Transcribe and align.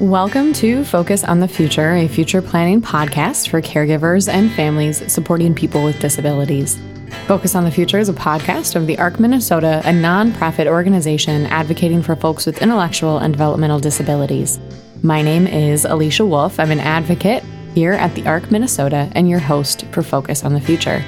Welcome 0.00 0.52
to 0.54 0.84
Focus 0.84 1.24
on 1.24 1.40
the 1.40 1.48
Future, 1.48 1.94
a 1.94 2.06
future 2.06 2.42
planning 2.42 2.82
podcast 2.82 3.48
for 3.48 3.62
caregivers 3.62 4.30
and 4.30 4.52
families 4.52 5.10
supporting 5.10 5.54
people 5.54 5.82
with 5.82 5.98
disabilities. 6.00 6.78
Focus 7.26 7.54
on 7.54 7.64
the 7.64 7.70
Future 7.70 7.98
is 7.98 8.10
a 8.10 8.12
podcast 8.12 8.76
of 8.76 8.86
the 8.86 8.98
ARC 8.98 9.18
Minnesota, 9.18 9.80
a 9.86 9.92
nonprofit 9.92 10.66
organization 10.66 11.46
advocating 11.46 12.02
for 12.02 12.14
folks 12.14 12.44
with 12.44 12.60
intellectual 12.60 13.16
and 13.16 13.32
developmental 13.32 13.78
disabilities. 13.78 14.58
My 15.02 15.22
name 15.22 15.46
is 15.46 15.86
Allycia 15.86 16.28
Wolff. 16.28 16.60
I'm 16.60 16.72
an 16.72 16.80
advocate 16.80 17.42
here 17.74 17.94
at 17.94 18.14
the 18.14 18.26
ARC 18.26 18.50
Minnesota 18.50 19.10
and 19.14 19.30
your 19.30 19.40
host 19.40 19.86
for 19.92 20.02
Focus 20.02 20.44
on 20.44 20.52
the 20.52 20.60
Future. 20.60 21.02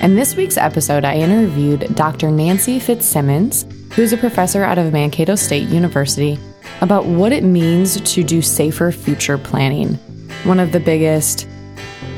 In 0.00 0.16
this 0.16 0.36
week's 0.36 0.56
episode, 0.56 1.04
I 1.04 1.16
interviewed 1.16 1.94
Dr. 1.94 2.30
Nancy 2.30 2.80
Fitzsimons, 2.80 3.66
who's 3.92 4.14
a 4.14 4.16
professor 4.16 4.64
out 4.64 4.78
of 4.78 4.90
Mankato 4.90 5.34
State 5.34 5.68
University 5.68 6.38
about 6.80 7.06
what 7.06 7.32
it 7.32 7.44
means 7.44 8.00
to 8.00 8.22
do 8.22 8.40
safer 8.42 8.92
future 8.92 9.38
planning. 9.38 9.94
One 10.44 10.60
of 10.60 10.72
the 10.72 10.80
biggest 10.80 11.48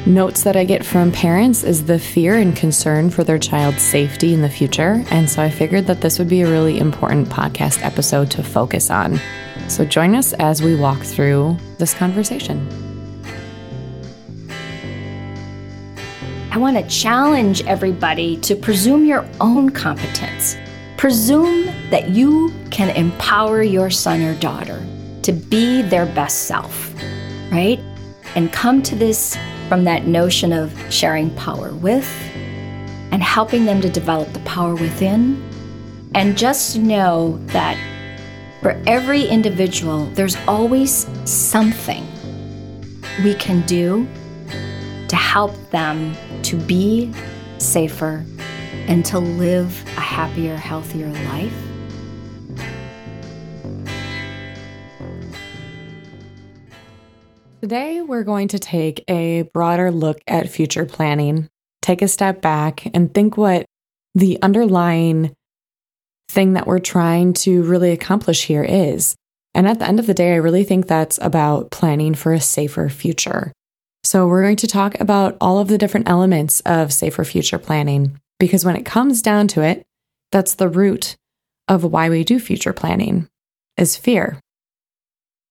notes 0.06 0.42
that 0.44 0.56
I 0.56 0.64
get 0.64 0.84
from 0.84 1.12
parents 1.12 1.62
is 1.62 1.84
the 1.84 1.98
fear 1.98 2.36
and 2.36 2.56
concern 2.56 3.10
for 3.10 3.24
their 3.24 3.38
child's 3.38 3.82
safety 3.82 4.32
in 4.34 4.42
the 4.42 4.48
future. 4.48 5.04
And 5.10 5.28
so 5.28 5.42
I 5.42 5.50
figured 5.50 5.86
that 5.86 6.00
this 6.00 6.18
would 6.18 6.28
be 6.28 6.42
a 6.42 6.50
really 6.50 6.78
important 6.78 7.28
podcast 7.28 7.82
episode 7.84 8.30
to 8.32 8.42
focus 8.42 8.90
on. 8.90 9.20
So 9.68 9.84
join 9.84 10.14
us 10.14 10.32
as 10.34 10.62
we 10.62 10.74
walk 10.74 11.00
through 11.00 11.56
this 11.78 11.94
conversation. 11.94 12.66
I 16.52 16.58
want 16.58 16.76
to 16.76 16.86
challenge 16.88 17.62
everybody 17.62 18.36
to 18.38 18.56
presume 18.56 19.04
your 19.04 19.24
own 19.40 19.70
competence. 19.70 20.56
Presume 21.00 21.64
that 21.88 22.10
you 22.10 22.52
can 22.70 22.94
empower 22.94 23.62
your 23.62 23.88
son 23.88 24.20
or 24.20 24.34
daughter 24.34 24.86
to 25.22 25.32
be 25.32 25.80
their 25.80 26.04
best 26.04 26.42
self, 26.42 26.92
right? 27.50 27.80
And 28.34 28.52
come 28.52 28.82
to 28.82 28.94
this 28.94 29.34
from 29.70 29.84
that 29.84 30.06
notion 30.06 30.52
of 30.52 30.70
sharing 30.92 31.34
power 31.36 31.72
with 31.72 32.06
and 33.12 33.22
helping 33.22 33.64
them 33.64 33.80
to 33.80 33.88
develop 33.88 34.30
the 34.34 34.40
power 34.40 34.74
within. 34.74 35.42
And 36.14 36.36
just 36.36 36.76
know 36.76 37.40
that 37.46 37.78
for 38.60 38.72
every 38.86 39.24
individual, 39.24 40.04
there's 40.10 40.36
always 40.46 41.06
something 41.24 42.06
we 43.24 43.32
can 43.36 43.62
do 43.62 44.06
to 45.08 45.16
help 45.16 45.54
them 45.70 46.14
to 46.42 46.58
be 46.58 47.10
safer 47.56 48.22
and 48.90 49.04
to 49.04 49.20
live 49.20 49.84
a 49.96 50.00
happier, 50.00 50.56
healthier 50.56 51.06
life. 51.06 51.54
Today, 57.60 58.02
we're 58.02 58.24
going 58.24 58.48
to 58.48 58.58
take 58.58 59.04
a 59.06 59.42
broader 59.54 59.92
look 59.92 60.18
at 60.26 60.48
future 60.48 60.86
planning, 60.86 61.48
take 61.80 62.02
a 62.02 62.08
step 62.08 62.42
back, 62.42 62.84
and 62.92 63.14
think 63.14 63.36
what 63.36 63.64
the 64.16 64.42
underlying 64.42 65.36
thing 66.28 66.54
that 66.54 66.66
we're 66.66 66.80
trying 66.80 67.32
to 67.34 67.62
really 67.62 67.92
accomplish 67.92 68.46
here 68.46 68.64
is. 68.64 69.14
And 69.54 69.68
at 69.68 69.78
the 69.78 69.86
end 69.86 70.00
of 70.00 70.08
the 70.08 70.14
day, 70.14 70.32
I 70.32 70.36
really 70.36 70.64
think 70.64 70.88
that's 70.88 71.18
about 71.22 71.70
planning 71.70 72.14
for 72.14 72.32
a 72.32 72.40
safer 72.40 72.88
future. 72.88 73.52
So, 74.02 74.26
we're 74.26 74.42
going 74.42 74.56
to 74.56 74.66
talk 74.66 74.98
about 74.98 75.36
all 75.40 75.60
of 75.60 75.68
the 75.68 75.78
different 75.78 76.08
elements 76.08 76.58
of 76.60 76.92
safer 76.92 77.22
future 77.22 77.58
planning 77.58 78.18
because 78.40 78.64
when 78.64 78.74
it 78.74 78.84
comes 78.84 79.22
down 79.22 79.46
to 79.48 79.62
it, 79.62 79.84
that's 80.32 80.56
the 80.56 80.68
root 80.68 81.16
of 81.68 81.84
why 81.84 82.08
we 82.08 82.24
do 82.24 82.40
future 82.40 82.72
planning 82.72 83.28
is 83.76 83.96
fear. 83.96 84.40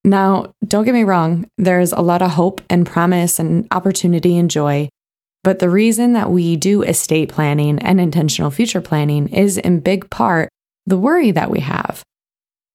Now, 0.03 0.53
don't 0.65 0.85
get 0.85 0.93
me 0.93 1.03
wrong, 1.03 1.47
there's 1.57 1.91
a 1.93 2.01
lot 2.01 2.21
of 2.21 2.31
hope 2.31 2.61
and 2.69 2.85
promise 2.85 3.39
and 3.39 3.67
opportunity 3.71 4.37
and 4.37 4.49
joy. 4.49 4.89
But 5.43 5.59
the 5.59 5.69
reason 5.69 6.13
that 6.13 6.31
we 6.31 6.57
do 6.57 6.81
estate 6.81 7.29
planning 7.29 7.79
and 7.79 8.01
intentional 8.01 8.51
future 8.51 8.81
planning 8.81 9.29
is 9.29 9.57
in 9.57 9.79
big 9.79 10.09
part 10.09 10.49
the 10.85 10.97
worry 10.97 11.31
that 11.31 11.51
we 11.51 11.59
have. 11.59 12.03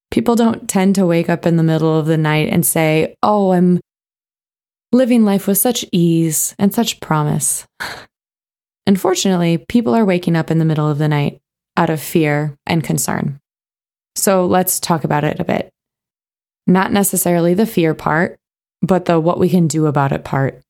People 0.09 0.35
don't 0.35 0.69
tend 0.69 0.95
to 0.95 1.05
wake 1.05 1.29
up 1.29 1.45
in 1.45 1.57
the 1.57 1.63
middle 1.63 1.99
of 1.99 2.05
the 2.05 2.17
night 2.17 2.49
and 2.49 2.65
say, 2.65 3.15
Oh, 3.21 3.51
I'm 3.51 3.81
living 4.91 5.25
life 5.25 5.47
with 5.47 5.57
such 5.57 5.83
ease 5.91 6.55
and 6.57 6.73
such 6.73 7.01
promise. 7.01 7.67
Unfortunately, 8.87 9.57
people 9.57 9.95
are 9.95 10.05
waking 10.05 10.35
up 10.35 10.51
in 10.51 10.59
the 10.59 10.65
middle 10.65 10.89
of 10.89 10.97
the 10.97 11.07
night 11.07 11.39
out 11.77 11.89
of 11.89 12.01
fear 12.01 12.55
and 12.65 12.83
concern. 12.83 13.39
So 14.15 14.45
let's 14.45 14.79
talk 14.79 15.03
about 15.03 15.23
it 15.23 15.39
a 15.39 15.45
bit. 15.45 15.69
Not 16.67 16.91
necessarily 16.91 17.53
the 17.53 17.65
fear 17.65 17.93
part, 17.93 18.37
but 18.81 19.05
the 19.05 19.19
what 19.19 19.39
we 19.39 19.49
can 19.49 19.67
do 19.67 19.87
about 19.87 20.11
it 20.11 20.23
part. 20.23 20.61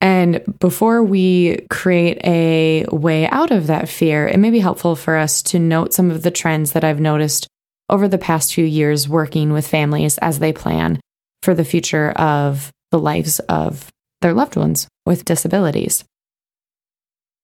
And 0.00 0.42
before 0.58 1.02
we 1.02 1.64
create 1.70 2.18
a 2.24 2.84
way 2.92 3.26
out 3.28 3.50
of 3.50 3.68
that 3.68 3.88
fear, 3.88 4.28
it 4.28 4.38
may 4.38 4.50
be 4.50 4.58
helpful 4.58 4.96
for 4.96 5.16
us 5.16 5.40
to 5.44 5.58
note 5.58 5.94
some 5.94 6.10
of 6.10 6.22
the 6.22 6.30
trends 6.30 6.72
that 6.72 6.84
I've 6.84 7.00
noticed 7.00 7.48
over 7.88 8.08
the 8.08 8.18
past 8.18 8.54
few 8.54 8.64
years 8.64 9.08
working 9.08 9.52
with 9.52 9.66
families 9.66 10.18
as 10.18 10.38
they 10.38 10.52
plan 10.52 11.00
for 11.42 11.54
the 11.54 11.64
future 11.64 12.10
of 12.12 12.70
the 12.90 12.98
lives 12.98 13.38
of 13.40 13.90
their 14.20 14.34
loved 14.34 14.56
ones 14.56 14.88
with 15.06 15.24
disabilities. 15.24 16.04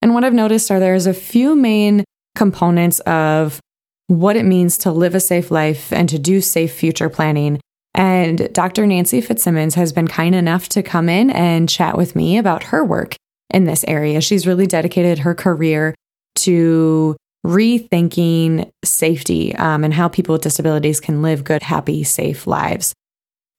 And 0.01 0.13
what 0.13 0.23
I've 0.23 0.33
noticed 0.33 0.71
are 0.71 0.79
there's 0.79 1.05
a 1.05 1.13
few 1.13 1.55
main 1.55 2.03
components 2.35 2.99
of 3.01 3.59
what 4.07 4.35
it 4.35 4.45
means 4.45 4.77
to 4.79 4.91
live 4.91 5.15
a 5.15 5.19
safe 5.19 5.51
life 5.51 5.93
and 5.93 6.09
to 6.09 6.19
do 6.19 6.41
safe 6.41 6.73
future 6.73 7.09
planning. 7.09 7.59
And 7.93 8.51
Dr. 8.53 8.87
Nancy 8.87 9.21
Fitzsimons 9.21 9.75
has 9.75 9.93
been 9.93 10.07
kind 10.07 10.33
enough 10.33 10.69
to 10.69 10.83
come 10.83 11.09
in 11.09 11.29
and 11.29 11.69
chat 11.69 11.97
with 11.97 12.15
me 12.15 12.37
about 12.37 12.63
her 12.65 12.83
work 12.83 13.15
in 13.53 13.65
this 13.65 13.85
area. 13.87 14.21
She's 14.21 14.47
really 14.47 14.65
dedicated 14.65 15.19
her 15.19 15.35
career 15.35 15.93
to 16.35 17.15
rethinking 17.45 18.69
safety 18.83 19.55
um, 19.55 19.83
and 19.83 19.93
how 19.93 20.07
people 20.07 20.33
with 20.33 20.41
disabilities 20.41 20.99
can 20.99 21.21
live 21.21 21.43
good, 21.43 21.63
happy, 21.63 22.03
safe 22.03 22.47
lives. 22.47 22.93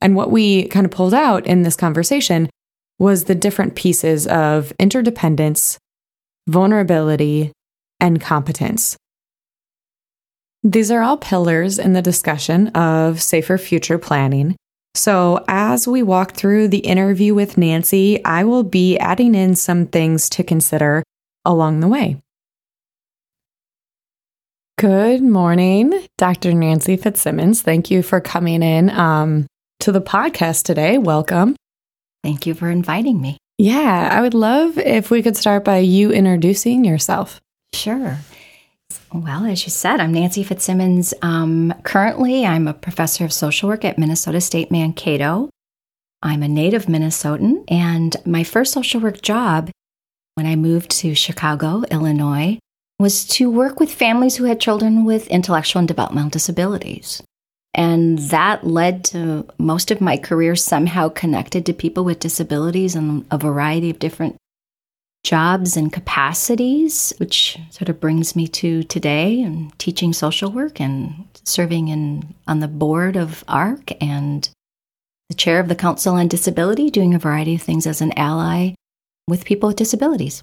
And 0.01 0.17
what 0.17 0.31
we 0.31 0.67
kind 0.69 0.87
of 0.87 0.93
pulled 0.93 1.15
out 1.15 1.47
in 1.47 1.63
this 1.63 1.77
conversation 1.77 2.49
was 2.99 3.25
the 3.25 3.35
different 3.35 3.75
pieces 3.75 4.27
of 4.27 4.73
interdependence, 4.79 5.79
vulnerability, 6.47 7.53
and 8.01 8.21
competence. 8.21 8.97
These 10.63 10.91
are 10.91 11.03
all 11.03 11.17
pillars 11.17 11.79
in 11.79 11.93
the 11.93 12.03
discussion 12.03 12.69
of 12.69 13.21
safer 13.21 13.59
future 13.59 13.99
planning. 13.99 14.57
So, 14.95 15.43
as 15.49 15.89
we 15.89 16.03
walk 16.03 16.33
through 16.33 16.69
the 16.69 16.79
interview 16.79 17.35
with 17.35 17.57
Nancy, 17.57 18.23
I 18.25 18.45
will 18.45 18.63
be 18.63 18.99
adding 18.99 19.35
in 19.35 19.57
some 19.57 19.87
things 19.87 20.29
to 20.31 20.45
consider 20.45 21.03
along 21.45 21.81
the 21.81 21.89
way. 21.89 22.21
Good 24.79 25.23
morning, 25.23 26.07
Dr. 26.19 26.53
Nancy 26.53 26.97
Fitzsimons. 26.97 27.63
Thank 27.63 27.91
you 27.91 28.03
for 28.03 28.21
coming 28.21 28.63
in 28.63 28.91
um, 28.91 29.47
to 29.81 29.93
the 29.93 30.01
podcast 30.01 30.65
today. 30.65 30.99
Welcome. 30.99 31.57
Thank 32.23 32.47
you 32.47 32.55
for 32.55 32.69
inviting 32.69 33.21
me. 33.21 33.39
Yeah, 33.63 34.09
I 34.11 34.21
would 34.21 34.35
love 34.35 34.77
if 34.77 35.09
we 35.09 35.23
could 35.23 35.37
start 35.37 35.65
by 35.65 35.79
you 35.79 36.11
introducing 36.11 36.85
yourself. 36.85 37.41
Sure. 37.73 38.19
Well, 39.15 39.45
as 39.45 39.63
you 39.63 39.71
said, 39.71 40.01
I'm 40.01 40.13
Nancy 40.13 40.43
Fitzsimons. 40.43 41.15
Um, 41.23 41.73
currently, 41.85 42.45
I'm 42.45 42.67
a 42.67 42.75
professor 42.75 43.25
of 43.25 43.33
social 43.33 43.69
work 43.69 43.85
at 43.85 43.99
Minnesota 43.99 44.41
State 44.41 44.73
Mankato. 44.73 45.49
I'm 46.25 46.43
a 46.43 46.49
native 46.49 46.87
Minnesotan, 46.87 47.63
and 47.69 48.17
my 48.27 48.43
first 48.43 48.73
social 48.73 49.01
work 49.01 49.23
job 49.23 49.71
when 50.35 50.47
I 50.47 50.57
moved 50.57 50.91
to 51.03 51.15
Chicago, 51.15 51.85
Illinois, 51.89 52.59
was 52.99 53.25
to 53.29 53.49
work 53.49 53.79
with 53.79 53.95
families 53.95 54.35
who 54.35 54.45
had 54.47 54.59
children 54.59 55.05
with 55.05 55.29
intellectual 55.29 55.79
and 55.79 55.87
developmental 55.87 56.31
disabilities. 56.31 57.23
And 57.75 58.19
that 58.19 58.67
led 58.67 59.05
to 59.07 59.47
most 59.59 59.91
of 59.91 60.01
my 60.01 60.19
career 60.19 60.55
somehow 60.57 61.09
connected 61.09 61.65
to 61.67 61.73
people 61.73 62.05
with 62.05 62.19
disabilities 62.19 62.95
and 62.95 63.25
a 63.31 63.39
variety 63.39 63.89
of 63.89 63.99
different 63.99 64.37
jobs 65.25 65.77
and 65.77 65.93
capacities, 65.93 67.13
which 67.19 67.59
sort 67.71 67.89
of 67.89 68.01
brings 68.01 68.37
me 68.37 68.49
to 68.49 68.83
today 68.83 69.41
and 69.41 69.77
teaching 69.79 70.13
social 70.13 70.51
work 70.51 70.81
and 70.81 71.27
serving 71.45 71.89
in 71.89 72.35
on 72.47 72.61
the 72.61 72.69
board 72.69 73.17
of 73.17 73.45
ARC 73.49 73.93
and 74.03 74.51
the 75.29 75.35
chair 75.35 75.61
of 75.61 75.69
the 75.69 75.75
Council 75.75 76.15
on 76.15 76.29
Disability, 76.29 76.91
doing 76.91 77.15
a 77.15 77.19
variety 77.19 77.55
of 77.55 77.63
things 77.63 77.87
as 77.87 78.03
an 78.03 78.13
ally 78.19 78.73
with 79.29 79.45
people 79.45 79.69
with 79.69 79.77
disabilities. 79.77 80.43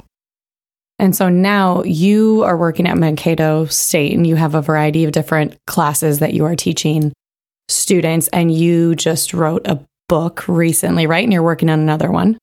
And 0.98 1.16
so 1.16 1.30
now 1.30 1.84
you 1.84 2.44
are 2.44 2.58
working 2.58 2.88
at 2.88 2.98
Mankato 2.98 3.66
State 3.66 4.14
and 4.14 4.26
you 4.26 4.36
have 4.36 4.56
a 4.56 4.62
variety 4.62 5.06
of 5.06 5.12
different 5.12 5.56
classes 5.68 6.20
that 6.20 6.34
you 6.34 6.46
are 6.46 6.56
teaching 6.56 7.14
students 7.70 8.28
and 8.30 8.52
you 8.52 8.96
just 8.96 9.34
wrote 9.34 9.66
a 9.66 9.80
book 10.08 10.48
recently, 10.48 11.08
right? 11.08 11.24
And 11.24 11.32
you're 11.32 11.44
working 11.44 11.70
on 11.70 11.80
another 11.80 12.12
one. 12.12 12.38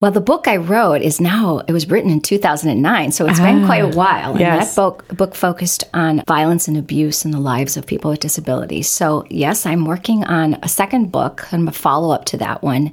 Well, 0.00 0.10
the 0.10 0.20
book 0.20 0.48
I 0.48 0.56
wrote 0.56 1.00
is 1.00 1.20
now, 1.20 1.60
it 1.60 1.72
was 1.72 1.88
written 1.88 2.10
in 2.10 2.20
2009, 2.20 3.12
so 3.12 3.26
it's 3.26 3.40
ah, 3.40 3.44
been 3.44 3.64
quite 3.64 3.84
a 3.84 3.88
ah, 3.88 3.94
while. 3.94 4.32
And 4.32 4.40
that 4.40 4.74
book, 4.74 5.06
book 5.08 5.34
focused 5.34 5.84
on 5.94 6.22
violence 6.26 6.68
and 6.68 6.76
abuse 6.76 7.24
in 7.24 7.30
the 7.30 7.40
lives 7.40 7.76
of 7.76 7.86
people 7.86 8.10
with 8.10 8.20
disabilities. 8.20 8.88
So, 8.88 9.24
yes, 9.30 9.64
I'm 9.64 9.86
working 9.86 10.24
on 10.24 10.54
a 10.62 10.68
second 10.68 11.10
book, 11.10 11.46
and 11.52 11.66
a 11.68 11.72
follow 11.72 12.10
up 12.10 12.26
to 12.26 12.36
that 12.38 12.62
one 12.62 12.92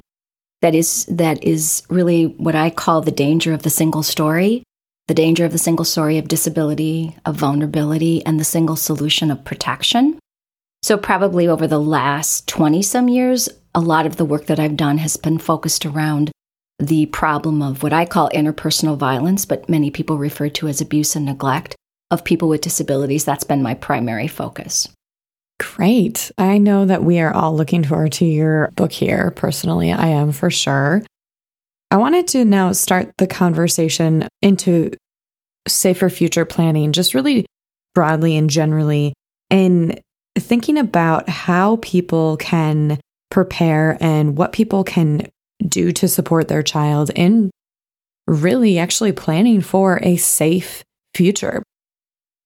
that 0.62 0.74
is, 0.74 1.04
that 1.06 1.42
is 1.44 1.82
really 1.90 2.26
what 2.26 2.54
I 2.54 2.70
call 2.70 3.02
the 3.02 3.10
danger 3.10 3.52
of 3.52 3.62
the 3.62 3.70
single 3.70 4.02
story 4.02 4.62
the 5.08 5.14
danger 5.14 5.44
of 5.44 5.52
the 5.52 5.58
single 5.58 5.84
story 5.84 6.16
of 6.18 6.28
disability, 6.28 7.16
of 7.26 7.34
vulnerability, 7.34 8.24
and 8.24 8.38
the 8.38 8.44
single 8.44 8.76
solution 8.76 9.30
of 9.30 9.44
protection. 9.44 10.18
So, 10.82 10.96
probably 10.96 11.46
over 11.46 11.66
the 11.66 11.80
last 11.80 12.48
20 12.48 12.82
some 12.82 13.08
years, 13.08 13.48
a 13.74 13.80
lot 13.80 14.06
of 14.06 14.16
the 14.16 14.24
work 14.24 14.46
that 14.46 14.58
I've 14.58 14.76
done 14.76 14.98
has 14.98 15.16
been 15.16 15.38
focused 15.38 15.86
around 15.86 16.32
the 16.78 17.06
problem 17.06 17.62
of 17.62 17.82
what 17.82 17.92
I 17.92 18.04
call 18.04 18.28
interpersonal 18.30 18.96
violence, 18.96 19.46
but 19.46 19.68
many 19.68 19.90
people 19.90 20.18
refer 20.18 20.48
to 20.48 20.66
as 20.66 20.80
abuse 20.80 21.14
and 21.14 21.26
neglect 21.26 21.76
of 22.10 22.24
people 22.24 22.48
with 22.48 22.60
disabilities. 22.60 23.24
That's 23.24 23.44
been 23.44 23.62
my 23.62 23.74
primary 23.74 24.26
focus. 24.26 24.88
Great. 25.60 26.32
I 26.36 26.58
know 26.58 26.84
that 26.86 27.04
we 27.04 27.20
are 27.20 27.32
all 27.32 27.56
looking 27.56 27.84
forward 27.84 28.12
to 28.12 28.24
your 28.24 28.72
book 28.72 28.90
here. 28.90 29.30
Personally, 29.30 29.92
I 29.92 30.08
am 30.08 30.32
for 30.32 30.50
sure. 30.50 31.02
I 31.92 31.96
wanted 31.96 32.26
to 32.28 32.44
now 32.44 32.72
start 32.72 33.12
the 33.18 33.28
conversation 33.28 34.26
into 34.40 34.90
safer 35.68 36.10
future 36.10 36.44
planning, 36.44 36.92
just 36.92 37.14
really 37.14 37.46
broadly 37.94 38.36
and 38.36 38.50
generally, 38.50 39.14
and 39.50 40.00
thinking 40.38 40.78
about 40.78 41.28
how 41.28 41.76
people 41.82 42.36
can 42.38 42.98
prepare 43.30 43.96
and 44.00 44.36
what 44.36 44.52
people 44.52 44.84
can 44.84 45.28
do 45.66 45.92
to 45.92 46.08
support 46.08 46.48
their 46.48 46.62
child 46.62 47.10
in 47.14 47.50
really 48.26 48.78
actually 48.78 49.12
planning 49.12 49.60
for 49.60 50.00
a 50.02 50.16
safe 50.16 50.82
future. 51.14 51.62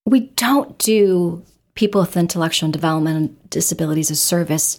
We 0.05 0.21
don't 0.37 0.79
do 0.79 1.43
people 1.75 2.00
with 2.00 2.17
intellectual 2.17 2.67
and 2.67 2.73
developmental 2.73 3.35
disabilities 3.50 4.11
a 4.11 4.17
service 4.17 4.79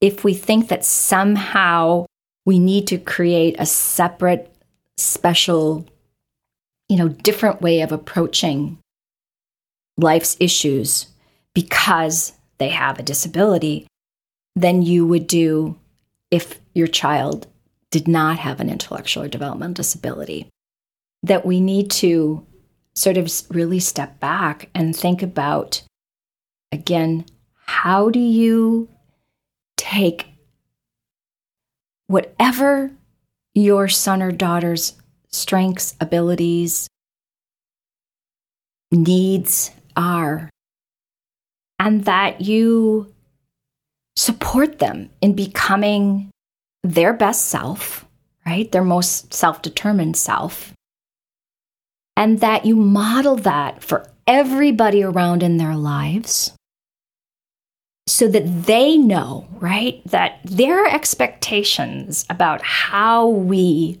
if 0.00 0.24
we 0.24 0.34
think 0.34 0.68
that 0.68 0.84
somehow 0.84 2.06
we 2.46 2.58
need 2.58 2.86
to 2.86 2.98
create 2.98 3.56
a 3.58 3.66
separate, 3.66 4.52
special, 4.96 5.86
you 6.88 6.96
know, 6.96 7.08
different 7.08 7.60
way 7.60 7.82
of 7.82 7.92
approaching 7.92 8.78
life's 9.98 10.36
issues 10.40 11.06
because 11.54 12.32
they 12.60 12.68
have 12.68 12.98
a 12.98 13.02
disability 13.02 13.88
than 14.54 14.82
you 14.82 15.04
would 15.06 15.26
do 15.26 15.76
if 16.30 16.60
your 16.74 16.86
child 16.86 17.48
did 17.90 18.06
not 18.06 18.38
have 18.38 18.60
an 18.60 18.70
intellectual 18.70 19.24
or 19.24 19.28
developmental 19.28 19.74
disability. 19.74 20.48
That 21.24 21.44
we 21.44 21.60
need 21.60 21.90
to 21.92 22.46
sort 22.94 23.16
of 23.16 23.30
really 23.50 23.80
step 23.80 24.20
back 24.20 24.68
and 24.74 24.94
think 24.94 25.22
about 25.22 25.82
again, 26.70 27.24
how 27.64 28.10
do 28.10 28.20
you 28.20 28.88
take 29.76 30.26
whatever 32.06 32.92
your 33.54 33.88
son 33.88 34.22
or 34.22 34.30
daughter's 34.30 34.94
strengths, 35.30 35.94
abilities, 36.00 36.88
needs 38.92 39.70
are, 39.96 40.50
and 41.80 42.04
that 42.04 42.42
you 42.42 43.12
support 44.14 44.78
them 44.78 45.08
in 45.22 45.32
becoming 45.34 46.30
their 46.84 47.14
best 47.14 47.46
self, 47.46 48.06
right? 48.46 48.70
Their 48.70 48.84
most 48.84 49.32
self 49.32 49.62
determined 49.62 50.16
self. 50.16 50.74
And 52.16 52.40
that 52.40 52.66
you 52.66 52.76
model 52.76 53.34
that 53.36 53.82
for 53.82 54.06
everybody 54.26 55.02
around 55.02 55.42
in 55.42 55.56
their 55.56 55.74
lives 55.74 56.52
so 58.06 58.28
that 58.28 58.66
they 58.66 58.98
know, 58.98 59.48
right? 59.52 60.02
That 60.04 60.40
their 60.44 60.86
expectations 60.86 62.26
about 62.28 62.60
how 62.60 63.26
we 63.26 64.00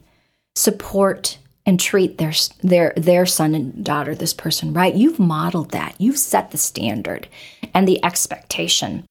support 0.54 1.38
and 1.66 1.78
treat 1.78 2.18
their 2.18 2.32
their 2.62 2.92
their 2.96 3.26
son 3.26 3.54
and 3.54 3.84
daughter 3.84 4.14
this 4.14 4.34
person 4.34 4.72
right? 4.72 4.94
You've 4.94 5.18
modeled 5.18 5.70
that. 5.70 5.94
You've 5.98 6.18
set 6.18 6.50
the 6.50 6.58
standard 6.58 7.28
and 7.74 7.86
the 7.86 8.02
expectation. 8.04 9.04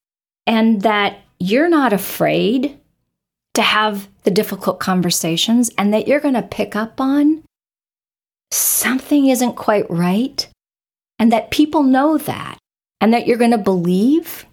And 0.46 0.82
that 0.82 1.20
you're 1.38 1.68
not 1.68 1.92
afraid 1.92 2.78
to 3.54 3.62
have 3.62 4.08
the 4.24 4.30
difficult 4.30 4.80
conversations 4.80 5.70
and 5.76 5.92
that 5.92 6.06
you're 6.06 6.20
going 6.20 6.34
to 6.34 6.42
pick 6.42 6.76
up 6.76 7.00
on 7.00 7.42
something 8.52 9.26
isn't 9.26 9.54
quite 9.54 9.88
right 9.90 10.48
and 11.18 11.32
that 11.32 11.50
people 11.50 11.82
know 11.82 12.18
that 12.18 12.58
and 13.00 13.12
that 13.12 13.26
you're 13.26 13.38
going 13.38 13.50
to 13.50 13.58
believe 13.58 14.46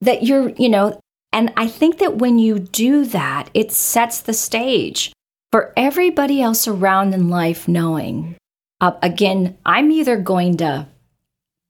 that 0.00 0.22
you're, 0.22 0.50
you 0.50 0.68
know, 0.68 1.00
and 1.32 1.52
I 1.56 1.66
think 1.66 1.98
that 1.98 2.16
when 2.16 2.38
you 2.38 2.58
do 2.58 3.04
that, 3.06 3.50
it 3.54 3.72
sets 3.72 4.20
the 4.20 4.32
stage 4.32 5.12
for 5.52 5.72
everybody 5.76 6.42
else 6.42 6.68
around 6.68 7.14
in 7.14 7.28
life 7.28 7.68
knowing. 7.68 8.36
Uh, 8.80 8.92
again, 9.02 9.56
I'm 9.64 9.90
either 9.90 10.16
going 10.16 10.56
to 10.58 10.88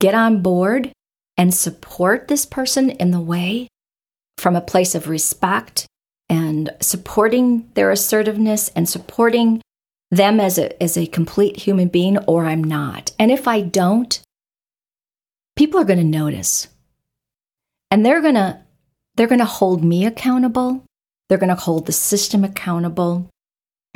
get 0.00 0.14
on 0.14 0.42
board 0.42 0.92
and 1.36 1.54
support 1.54 2.28
this 2.28 2.44
person 2.44 2.90
in 2.90 3.10
the 3.10 3.20
way 3.20 3.68
from 4.36 4.56
a 4.56 4.60
place 4.60 4.94
of 4.94 5.08
respect 5.08 5.86
and 6.28 6.70
supporting 6.80 7.70
their 7.74 7.90
assertiveness 7.90 8.70
and 8.76 8.88
supporting 8.88 9.62
them 10.10 10.40
as 10.40 10.58
a, 10.58 10.82
as 10.82 10.96
a 10.96 11.06
complete 11.06 11.56
human 11.56 11.88
being, 11.88 12.18
or 12.18 12.44
I'm 12.44 12.62
not. 12.62 13.12
And 13.18 13.30
if 13.30 13.46
I 13.46 13.60
don't, 13.60 14.20
people 15.56 15.80
are 15.80 15.84
going 15.84 15.98
to 15.98 16.04
notice. 16.04 16.68
And 17.90 18.04
they're 18.04 18.22
going 18.22 18.34
to 18.34 18.60
they're 19.16 19.26
going 19.26 19.40
to 19.40 19.44
hold 19.44 19.82
me 19.82 20.06
accountable. 20.06 20.84
They're 21.28 21.38
going 21.38 21.48
to 21.48 21.56
hold 21.56 21.86
the 21.86 21.92
system 21.92 22.44
accountable. 22.44 23.28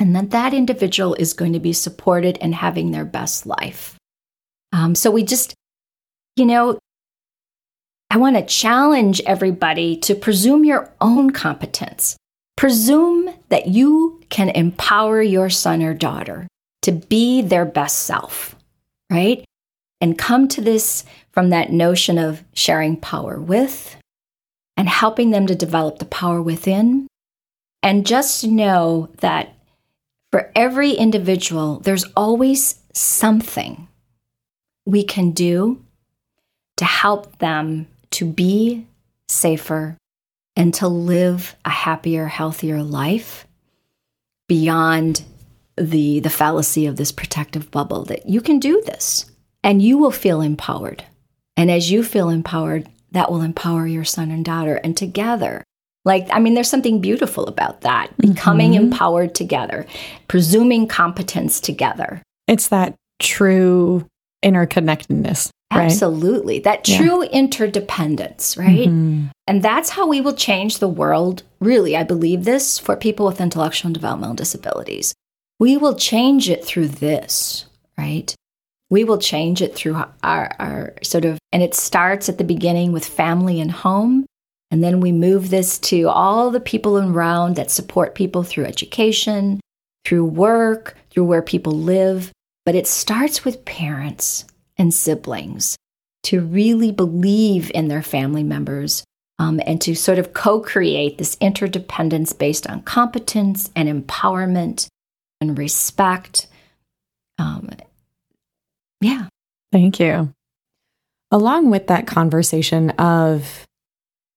And 0.03 0.17
that 0.17 0.31
that 0.31 0.53
individual 0.53 1.13
is 1.13 1.31
going 1.31 1.53
to 1.53 1.61
be 1.61 1.71
supported 1.71 2.37
and 2.41 2.53
having 2.53 2.91
their 2.91 3.05
best 3.05 3.45
life. 3.45 3.95
Um, 4.73 4.95
so 4.95 5.09
we 5.09 5.23
just, 5.23 5.53
you 6.35 6.45
know, 6.45 6.77
I 8.11 8.17
want 8.17 8.35
to 8.35 8.45
challenge 8.45 9.21
everybody 9.25 9.95
to 9.99 10.13
presume 10.13 10.65
your 10.65 10.91
own 10.99 11.29
competence. 11.29 12.17
Presume 12.57 13.33
that 13.47 13.67
you 13.67 14.21
can 14.29 14.49
empower 14.49 15.21
your 15.21 15.49
son 15.49 15.81
or 15.81 15.93
daughter 15.93 16.49
to 16.81 16.91
be 16.91 17.41
their 17.41 17.63
best 17.63 17.99
self, 17.99 18.57
right? 19.09 19.45
And 20.01 20.17
come 20.17 20.49
to 20.49 20.59
this 20.59 21.05
from 21.31 21.49
that 21.51 21.71
notion 21.71 22.17
of 22.17 22.43
sharing 22.53 22.97
power 22.97 23.39
with 23.39 23.95
and 24.75 24.89
helping 24.89 25.31
them 25.31 25.47
to 25.47 25.55
develop 25.55 25.99
the 25.99 26.05
power 26.05 26.41
within. 26.41 27.07
And 27.81 28.05
just 28.05 28.43
know 28.43 29.07
that 29.19 29.55
for 30.33 30.49
every 30.55 30.93
individual, 30.93 31.79
there's 31.81 32.05
always 32.17 32.79
something 32.91 33.87
we 34.83 35.03
can 35.03 35.29
do 35.29 35.79
to 36.75 36.85
help 36.85 37.37
them 37.37 37.85
to 38.09 38.25
be 38.25 38.87
safer 39.27 39.95
and 40.55 40.73
to 40.73 40.87
live 40.87 41.55
a 41.65 41.69
happier, 41.69 42.25
healthier 42.25 42.81
life 42.81 43.45
beyond 44.47 45.23
the, 45.77 46.19
the 46.21 46.31
fallacy 46.31 46.87
of 46.87 46.95
this 46.95 47.11
protective 47.11 47.69
bubble 47.69 48.03
that 48.05 48.27
you 48.27 48.41
can 48.41 48.57
do 48.57 48.81
this 48.87 49.29
and 49.63 49.83
you 49.83 49.99
will 49.99 50.09
feel 50.09 50.41
empowered. 50.41 51.05
And 51.55 51.69
as 51.69 51.91
you 51.91 52.03
feel 52.03 52.29
empowered, 52.29 52.89
that 53.11 53.31
will 53.31 53.43
empower 53.43 53.85
your 53.85 54.03
son 54.03 54.31
and 54.31 54.43
daughter. 54.43 54.77
And 54.77 54.97
together, 54.97 55.63
like, 56.05 56.27
I 56.31 56.39
mean, 56.39 56.53
there's 56.53 56.69
something 56.69 56.99
beautiful 56.99 57.45
about 57.45 57.81
that 57.81 58.15
becoming 58.17 58.73
mm-hmm. 58.73 58.85
empowered 58.85 59.33
together, 59.35 59.85
presuming 60.27 60.87
competence 60.87 61.59
together. 61.59 62.21
It's 62.47 62.67
that 62.69 62.95
true 63.19 64.05
interconnectedness. 64.43 65.49
Right? 65.73 65.85
Absolutely. 65.85 66.59
That 66.59 66.83
true 66.83 67.23
yeah. 67.23 67.29
interdependence, 67.31 68.57
right? 68.57 68.87
Mm-hmm. 68.87 69.27
And 69.47 69.63
that's 69.63 69.89
how 69.89 70.07
we 70.07 70.21
will 70.21 70.35
change 70.35 70.77
the 70.77 70.87
world. 70.87 71.43
Really, 71.59 71.97
I 71.97 72.03
believe 72.03 72.43
this 72.43 72.77
for 72.77 72.95
people 72.95 73.25
with 73.25 73.41
intellectual 73.41 73.87
and 73.87 73.95
developmental 73.95 74.35
disabilities. 74.35 75.15
We 75.59 75.77
will 75.77 75.95
change 75.95 76.49
it 76.49 76.63
through 76.63 76.89
this, 76.89 77.65
right? 77.97 78.35
We 78.89 79.03
will 79.03 79.17
change 79.17 79.61
it 79.61 79.73
through 79.73 80.03
our, 80.21 80.51
our 80.59 80.93
sort 81.01 81.25
of, 81.25 81.39
and 81.51 81.63
it 81.63 81.73
starts 81.73 82.29
at 82.29 82.37
the 82.37 82.43
beginning 82.43 82.91
with 82.91 83.05
family 83.05 83.59
and 83.59 83.71
home. 83.71 84.25
And 84.73 84.83
then 84.83 85.01
we 85.01 85.11
move 85.11 85.51
this 85.51 85.77
to 85.81 86.09
all 86.09 86.49
the 86.49 86.59
people 86.59 86.97
around 86.97 87.57
that 87.57 87.69
support 87.69 88.15
people 88.15 88.41
through 88.41 88.65
education, 88.65 89.59
through 90.03 90.25
work, 90.25 90.97
through 91.11 91.25
where 91.25 91.43
people 91.43 91.73
live. 91.73 92.31
But 92.65 92.73
it 92.73 92.87
starts 92.87 93.45
with 93.45 93.65
parents 93.65 94.45
and 94.75 94.91
siblings 94.91 95.75
to 96.23 96.41
really 96.41 96.91
believe 96.91 97.69
in 97.75 97.87
their 97.87 98.01
family 98.01 98.41
members 98.41 99.03
um, 99.37 99.61
and 99.63 99.79
to 99.83 99.93
sort 99.93 100.17
of 100.17 100.33
co 100.33 100.59
create 100.59 101.19
this 101.19 101.37
interdependence 101.39 102.33
based 102.33 102.67
on 102.67 102.81
competence 102.81 103.69
and 103.75 103.87
empowerment 103.87 104.87
and 105.39 105.55
respect. 105.55 106.47
Um, 107.37 107.69
yeah. 109.01 109.27
Thank 109.71 109.99
you. 109.99 110.33
Along 111.29 111.69
with 111.69 111.85
that 111.87 112.07
conversation 112.07 112.89
of 112.89 113.67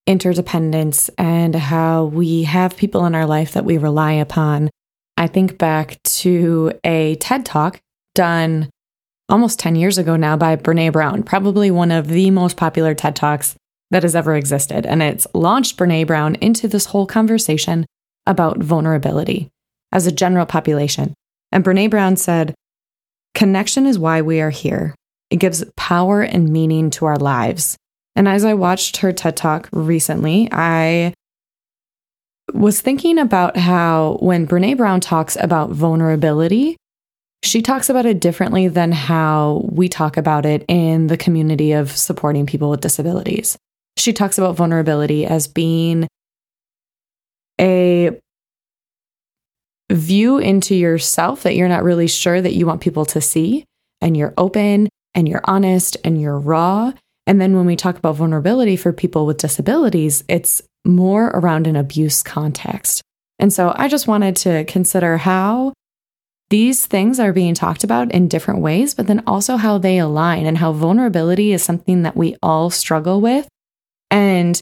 interdependence 0.07 1.11
and 1.19 1.55
how 1.55 2.05
we 2.05 2.45
have 2.45 2.77
people 2.77 3.07
in 3.07 3.15
our 3.15 3.27
life 3.27 3.53
that 3.53 3.65
we 3.65 3.79
rely 3.79 4.13
upon, 4.13 4.71
I 5.17 5.27
think 5.27 5.59
back 5.59 6.03
to 6.05 6.73
a 6.85 7.17
TED 7.17 7.45
talk 7.45 7.81
done 8.15 8.71
almost 9.29 9.59
10 9.59 9.77
years 9.77 9.99
ago 9.99 10.17
now 10.17 10.37
by 10.37 10.57
Brene 10.57 10.93
Brown, 10.93 11.23
probably 11.23 11.71
one 11.71 11.91
of 11.91 12.09
the 12.09 12.31
most 12.31 12.57
popular 12.57 12.95
TED 12.95 13.17
Talks 13.17 13.57
that 13.91 14.03
has 14.03 14.15
ever 14.15 14.37
existed. 14.37 14.87
And 14.87 15.03
it's 15.03 15.27
launched 15.35 15.77
Brene 15.77 16.07
Brown 16.07 16.37
into 16.37 16.69
this 16.69 16.87
whole 16.87 17.07
conversation 17.07 17.87
about 18.27 18.59
vulnerability 18.59 19.49
as 19.93 20.07
a 20.07 20.13
general 20.13 20.47
population. 20.47 21.15
And 21.53 21.65
Brene 21.65 21.91
Brown 21.91 22.17
said, 22.17 22.55
Connection 23.35 23.87
is 23.87 23.99
why 23.99 24.23
we 24.23 24.41
are 24.41 24.51
here. 24.51 24.95
It 25.31 25.37
gives 25.37 25.65
power 25.77 26.23
and 26.23 26.49
meaning 26.49 26.91
to 26.91 27.07
our 27.07 27.19
lives. 27.19 27.77
And 28.17 28.27
as 28.27 28.45
I 28.45 28.55
watched 28.55 28.97
her 28.99 29.13
TED 29.13 29.37
Talk 29.37 29.69
recently, 29.73 30.49
I 30.51 31.13
was 32.55 32.81
thinking 32.81 33.19
about 33.19 33.57
how 33.57 34.17
when 34.21 34.47
Brene 34.47 34.79
Brown 34.79 35.01
talks 35.01 35.37
about 35.39 35.71
vulnerability, 35.71 36.77
she 37.43 37.61
talks 37.61 37.91
about 37.91 38.07
it 38.07 38.21
differently 38.21 38.69
than 38.69 38.91
how 38.91 39.69
we 39.71 39.89
talk 39.89 40.17
about 40.17 40.47
it 40.47 40.65
in 40.67 41.09
the 41.09 41.19
community 41.19 41.73
of 41.73 41.91
supporting 41.91 42.47
people 42.47 42.71
with 42.71 42.81
disabilities. 42.81 43.59
She 43.99 44.13
talks 44.13 44.39
about 44.39 44.57
vulnerability 44.57 45.27
as 45.27 45.47
being 45.47 46.09
a 47.61 48.19
view 49.93 50.39
into 50.39 50.75
yourself 50.75 51.43
that 51.43 51.55
you're 51.55 51.69
not 51.69 51.85
really 51.85 52.09
sure 52.09 52.41
that 52.41 52.55
you 52.55 52.67
want 52.67 52.81
people 52.81 53.05
to 53.07 53.21
see, 53.21 53.65
and 54.01 54.17
you're 54.17 54.35
open 54.39 54.89
and 55.15 55.29
you're 55.29 55.43
honest 55.45 55.97
and 56.05 56.21
you're 56.21 56.39
raw. 56.39 56.93
And 57.27 57.41
then 57.41 57.57
when 57.57 57.67
we 57.67 57.77
talk 57.77 57.97
about 57.97 58.17
vulnerability 58.17 58.77
for 58.77 58.93
people 58.93 59.27
with 59.27 59.39
disabilities, 59.39 60.23
it's 60.29 60.63
more 60.85 61.27
around 61.29 61.67
an 61.67 61.77
abuse 61.77 62.23
context. 62.23 63.03
And 63.39 63.53
so 63.53 63.73
I 63.77 63.89
just 63.89 64.07
wanted 64.07 64.37
to 64.37 64.65
consider 64.65 65.17
how 65.17 65.73
these 66.49 66.87
things 66.87 67.19
are 67.19 67.33
being 67.33 67.55
talked 67.55 67.83
about 67.83 68.13
in 68.13 68.29
different 68.29 68.61
ways, 68.61 68.95
but 68.95 69.09
then 69.09 69.25
also 69.27 69.57
how 69.57 69.79
they 69.79 69.99
align 69.99 70.47
and 70.47 70.57
how 70.57 70.73
vulnerability 70.73 71.53
is 71.53 71.63
something 71.63 72.03
that 72.03 72.17
we 72.17 72.37
all 72.43 72.71
struggle 72.71 73.21
with. 73.21 73.49
And 74.11 74.59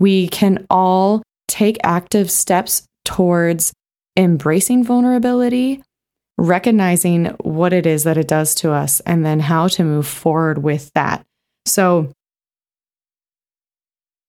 we 0.00 0.28
can 0.28 0.66
all 0.70 1.22
take 1.48 1.76
active 1.84 2.30
steps 2.30 2.86
towards 3.04 3.72
embracing 4.16 4.82
vulnerability, 4.82 5.82
recognizing 6.38 7.26
what 7.42 7.74
it 7.74 7.86
is 7.86 8.04
that 8.04 8.16
it 8.16 8.28
does 8.28 8.54
to 8.56 8.72
us, 8.72 9.00
and 9.00 9.24
then 9.24 9.40
how 9.40 9.68
to 9.68 9.84
move 9.84 10.06
forward 10.06 10.62
with 10.62 10.90
that. 10.94 11.24
So 11.66 12.10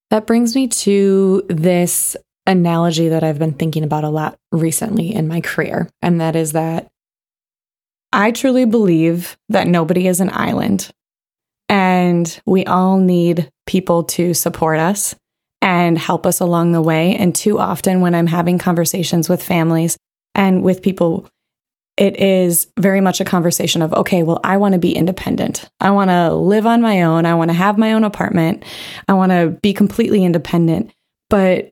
that 0.10 0.28
brings 0.28 0.56
me 0.56 0.68
to 0.68 1.44
this 1.48 2.18
analogy 2.46 3.10
that 3.10 3.24
I've 3.24 3.40
been 3.40 3.54
thinking 3.54 3.84
about 3.84 4.04
a 4.04 4.10
lot 4.10 4.38
recently 4.52 5.14
in 5.14 5.28
my 5.28 5.42
career, 5.42 5.90
and 6.02 6.20
that 6.22 6.36
is 6.36 6.54
that 6.54 6.88
I 8.12 8.32
truly 8.32 8.66
believe 8.66 9.38
that 9.50 9.68
nobody 9.68 10.08
is 10.08 10.22
an 10.22 10.30
island 10.32 10.90
and 11.70 12.40
we 12.46 12.66
all 12.66 12.98
need 12.98 13.50
people 13.66 14.04
to 14.06 14.34
support 14.34 14.80
us 14.80 15.16
and 15.62 15.98
help 15.98 16.26
us 16.26 16.40
along 16.40 16.72
the 16.72 16.82
way. 16.82 17.16
And 17.16 17.36
too 17.36 17.60
often, 17.60 18.02
when 18.02 18.16
I'm 18.16 18.28
having 18.28 18.58
conversations 18.58 19.28
with 19.28 19.44
families 19.44 19.98
and 20.34 20.64
with 20.64 20.82
people, 20.82 21.28
it 21.98 22.20
is 22.20 22.68
very 22.78 23.02
much 23.02 23.20
a 23.20 23.26
conversation 23.26 23.82
of, 23.82 23.94
okay, 23.94 24.22
well, 24.22 24.40
I 24.44 24.58
want 24.58 24.74
to 24.74 24.80
be 24.80 24.96
independent. 24.96 25.68
I 25.82 25.90
want 25.90 26.12
to 26.12 26.34
live 26.34 26.68
on 26.68 26.82
my 26.82 27.02
own. 27.02 27.26
I 27.26 27.34
want 27.34 27.50
to 27.50 27.56
have 27.56 27.78
my 27.78 27.94
own 27.94 28.04
apartment. 28.04 28.64
I 29.08 29.14
want 29.14 29.32
to 29.32 29.58
be 29.62 29.74
completely 29.74 30.24
independent. 30.24 30.92
But 31.30 31.72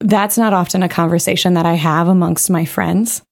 that's 0.00 0.38
not 0.38 0.52
often 0.52 0.82
a 0.82 0.88
conversation 0.88 1.54
that 1.54 1.66
I 1.66 1.74
have 1.74 2.06
amongst 2.06 2.48
my 2.48 2.64
friends 2.64 3.22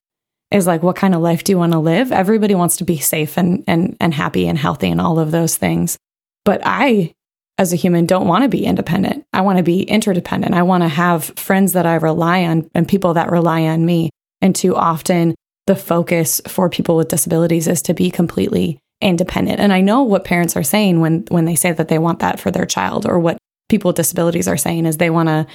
is 0.51 0.67
like, 0.67 0.83
what 0.83 0.95
kind 0.95 1.15
of 1.15 1.21
life 1.21 1.43
do 1.43 1.51
you 1.51 1.57
want 1.57 1.73
to 1.73 1.79
live? 1.79 2.11
Everybody 2.11 2.53
wants 2.53 2.77
to 2.77 2.83
be 2.83 2.97
safe 2.97 3.37
and, 3.37 3.63
and, 3.67 3.95
and 3.99 4.13
happy 4.13 4.47
and 4.47 4.57
healthy 4.57 4.89
and 4.89 5.01
all 5.01 5.19
of 5.19 5.31
those 5.31 5.57
things. 5.57 5.97
But 6.43 6.61
I 6.63 7.13
as 7.57 7.71
a 7.71 7.77
human 7.77 8.05
don't 8.05 8.27
want 8.27 8.43
to 8.43 8.49
be 8.49 8.65
independent. 8.65 9.25
I 9.31 9.41
want 9.41 9.57
to 9.57 9.63
be 9.63 9.83
interdependent. 9.83 10.53
I 10.53 10.63
want 10.63 10.83
to 10.83 10.89
have 10.89 11.25
friends 11.37 11.73
that 11.73 11.85
I 11.85 11.95
rely 11.95 12.43
on 12.43 12.69
and 12.75 12.87
people 12.87 13.13
that 13.13 13.31
rely 13.31 13.63
on 13.63 13.85
me. 13.85 14.09
And 14.41 14.53
too 14.55 14.75
often, 14.75 15.35
the 15.67 15.75
focus 15.75 16.41
for 16.47 16.69
people 16.69 16.95
with 16.95 17.07
disabilities 17.07 17.67
is 17.67 17.81
to 17.83 17.93
be 17.93 18.11
completely 18.11 18.79
independent. 19.01 19.59
And 19.59 19.73
I 19.73 19.81
know 19.81 20.03
what 20.03 20.23
parents 20.23 20.55
are 20.55 20.63
saying 20.63 21.01
when 21.01 21.25
when 21.29 21.45
they 21.45 21.55
say 21.55 21.71
that 21.71 21.87
they 21.87 21.99
want 21.99 22.19
that 22.19 22.39
for 22.39 22.51
their 22.51 22.65
child, 22.65 23.05
or 23.05 23.19
what 23.19 23.37
people 23.67 23.89
with 23.89 23.97
disabilities 23.97 24.47
are 24.47 24.57
saying 24.57 24.85
is 24.85 24.97
they 24.97 25.09
want 25.09 25.27
to, 25.27 25.47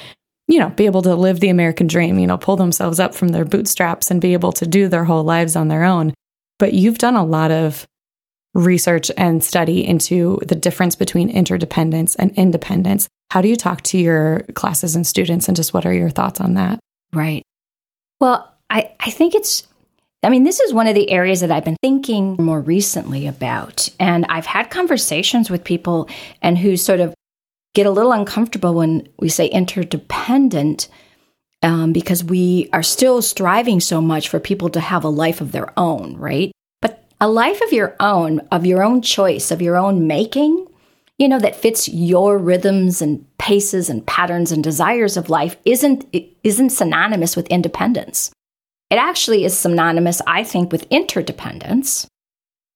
you 0.48 0.58
know, 0.58 0.70
be 0.70 0.86
able 0.86 1.02
to 1.02 1.14
live 1.14 1.40
the 1.40 1.48
American 1.48 1.86
dream, 1.86 2.18
you 2.18 2.26
know, 2.26 2.36
pull 2.36 2.56
themselves 2.56 2.98
up 2.98 3.14
from 3.14 3.28
their 3.28 3.44
bootstraps 3.44 4.10
and 4.10 4.20
be 4.20 4.32
able 4.32 4.52
to 4.52 4.66
do 4.66 4.88
their 4.88 5.04
whole 5.04 5.22
lives 5.22 5.56
on 5.56 5.68
their 5.68 5.84
own. 5.84 6.12
But 6.58 6.74
you've 6.74 6.98
done 6.98 7.16
a 7.16 7.24
lot 7.24 7.50
of 7.50 7.86
research 8.52 9.12
and 9.16 9.44
study 9.44 9.86
into 9.86 10.40
the 10.46 10.56
difference 10.56 10.96
between 10.96 11.30
interdependence 11.30 12.16
and 12.16 12.32
independence. 12.36 13.08
How 13.30 13.40
do 13.40 13.48
you 13.48 13.54
talk 13.54 13.82
to 13.82 13.98
your 13.98 14.40
classes 14.54 14.96
and 14.96 15.06
students, 15.06 15.46
and 15.46 15.56
just 15.56 15.72
what 15.72 15.86
are 15.86 15.94
your 15.94 16.10
thoughts 16.10 16.40
on 16.40 16.54
that? 16.54 16.80
Right. 17.12 17.44
Well, 18.20 18.52
I, 18.68 18.90
I 18.98 19.10
think 19.10 19.36
it's, 19.36 19.62
I 20.22 20.28
mean, 20.28 20.44
this 20.44 20.60
is 20.60 20.74
one 20.74 20.86
of 20.86 20.94
the 20.94 21.10
areas 21.10 21.40
that 21.40 21.50
I've 21.50 21.64
been 21.64 21.76
thinking 21.82 22.36
more 22.38 22.60
recently 22.60 23.26
about. 23.26 23.88
And 23.98 24.26
I've 24.28 24.46
had 24.46 24.70
conversations 24.70 25.48
with 25.48 25.64
people 25.64 26.08
and 26.42 26.58
who 26.58 26.76
sort 26.76 27.00
of 27.00 27.14
get 27.74 27.86
a 27.86 27.90
little 27.90 28.12
uncomfortable 28.12 28.74
when 28.74 29.08
we 29.18 29.28
say 29.28 29.46
interdependent. 29.46 30.88
Um, 31.62 31.92
because 31.92 32.24
we 32.24 32.70
are 32.72 32.82
still 32.82 33.20
striving 33.20 33.80
so 33.80 34.00
much 34.00 34.30
for 34.30 34.40
people 34.40 34.70
to 34.70 34.80
have 34.80 35.04
a 35.04 35.10
life 35.10 35.42
of 35.42 35.52
their 35.52 35.78
own, 35.78 36.16
right? 36.16 36.50
But 36.80 37.04
a 37.20 37.28
life 37.28 37.60
of 37.60 37.70
your 37.70 37.96
own, 38.00 38.40
of 38.50 38.64
your 38.64 38.82
own 38.82 39.02
choice, 39.02 39.50
of 39.50 39.60
your 39.60 39.76
own 39.76 40.06
making, 40.06 40.66
you 41.18 41.28
know, 41.28 41.38
that 41.38 41.54
fits 41.54 41.86
your 41.86 42.38
rhythms 42.38 43.02
and 43.02 43.26
paces 43.36 43.90
and 43.90 44.06
patterns 44.06 44.52
and 44.52 44.64
desires 44.64 45.18
of 45.18 45.28
life 45.28 45.58
isn't 45.66 46.06
isn't 46.42 46.70
synonymous 46.70 47.36
with 47.36 47.46
independence. 47.48 48.30
It 48.90 48.96
actually 48.96 49.44
is 49.44 49.56
synonymous, 49.56 50.20
I 50.26 50.42
think, 50.44 50.72
with 50.72 50.86
interdependence. 50.90 52.06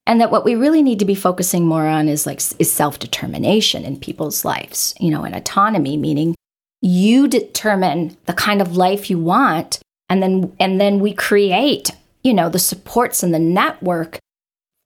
And 0.07 0.21
that 0.21 0.31
what 0.31 0.45
we 0.45 0.55
really 0.55 0.83
need 0.83 0.99
to 0.99 1.05
be 1.05 1.15
focusing 1.15 1.67
more 1.67 1.87
on 1.87 2.09
is 2.09 2.27
like 2.27 2.41
is 2.59 2.71
self-determination 2.71 3.85
in 3.85 3.99
people's 3.99 4.45
lives, 4.45 4.95
you 5.01 5.11
know, 5.11 5.25
and 5.25 5.35
autonomy, 5.35 5.97
meaning 5.97 6.35
you 6.83 7.27
determine 7.27 8.17
the 8.27 8.35
kind 8.35 8.61
of 8.61 8.77
life 8.77 9.09
you 9.09 9.19
want 9.19 9.81
and 10.11 10.23
then 10.23 10.55
and 10.61 10.79
then 10.79 11.01
we 11.01 11.15
create, 11.15 11.91
you 12.23 12.35
know, 12.35 12.51
the 12.51 12.59
supports 12.59 13.23
and 13.23 13.33
the 13.33 13.39
network 13.39 14.19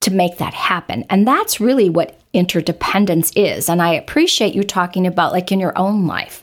to 0.02 0.12
make 0.12 0.38
that 0.38 0.54
happen. 0.54 1.04
And 1.10 1.26
that's 1.26 1.60
really 1.60 1.90
what 1.90 2.20
interdependence 2.32 3.32
is. 3.34 3.68
And 3.68 3.82
I 3.82 3.94
appreciate 3.94 4.54
you 4.54 4.62
talking 4.62 5.06
about, 5.06 5.32
like 5.32 5.50
in 5.50 5.58
your 5.58 5.76
own 5.76 6.06
life, 6.06 6.42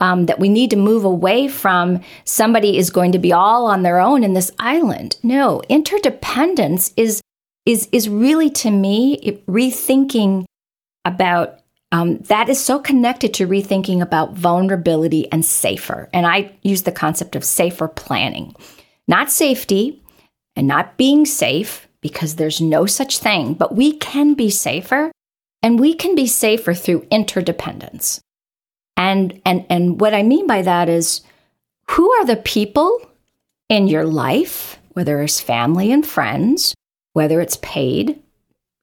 um, 0.00 0.26
that 0.26 0.38
we 0.38 0.48
need 0.48 0.70
to 0.70 0.76
move 0.76 1.04
away 1.04 1.48
from 1.48 2.00
somebody 2.24 2.78
is 2.78 2.90
going 2.90 3.12
to 3.12 3.18
be 3.18 3.32
all 3.32 3.66
on 3.66 3.82
their 3.82 4.00
own 4.00 4.22
in 4.22 4.34
this 4.34 4.52
island. 4.58 5.16
No, 5.22 5.62
interdependence 5.68 6.92
is 6.96 7.20
is 7.66 7.88
is 7.92 8.08
really 8.08 8.50
to 8.50 8.70
me 8.70 9.14
it, 9.16 9.46
rethinking 9.46 10.44
about 11.04 11.60
um, 11.90 12.18
that 12.28 12.48
is 12.48 12.62
so 12.62 12.78
connected 12.78 13.32
to 13.34 13.46
rethinking 13.46 14.02
about 14.02 14.34
vulnerability 14.34 15.30
and 15.32 15.44
safer. 15.44 16.08
And 16.12 16.26
I 16.26 16.52
use 16.62 16.82
the 16.82 16.92
concept 16.92 17.34
of 17.34 17.44
safer 17.44 17.88
planning, 17.88 18.54
not 19.06 19.30
safety 19.30 20.02
and 20.54 20.66
not 20.66 20.98
being 20.98 21.24
safe, 21.24 21.88
because 22.00 22.36
there's 22.36 22.60
no 22.60 22.86
such 22.86 23.18
thing, 23.18 23.54
but 23.54 23.74
we 23.74 23.92
can 23.92 24.34
be 24.34 24.50
safer 24.50 25.10
and 25.62 25.80
we 25.80 25.94
can 25.94 26.14
be 26.14 26.26
safer 26.26 26.74
through 26.74 27.06
interdependence. 27.10 28.20
And 28.98 29.40
and 29.46 29.64
and 29.70 30.00
what 30.00 30.12
I 30.12 30.22
mean 30.22 30.46
by 30.46 30.60
that 30.62 30.88
is 30.88 31.22
who 31.88 32.10
are 32.12 32.26
the 32.26 32.36
people 32.36 33.00
in 33.68 33.86
your 33.86 34.04
life, 34.04 34.78
whether 34.92 35.22
it's 35.22 35.40
family 35.40 35.92
and 35.92 36.04
friends, 36.06 36.74
whether 37.12 37.40
it's 37.40 37.58
paid 37.62 38.20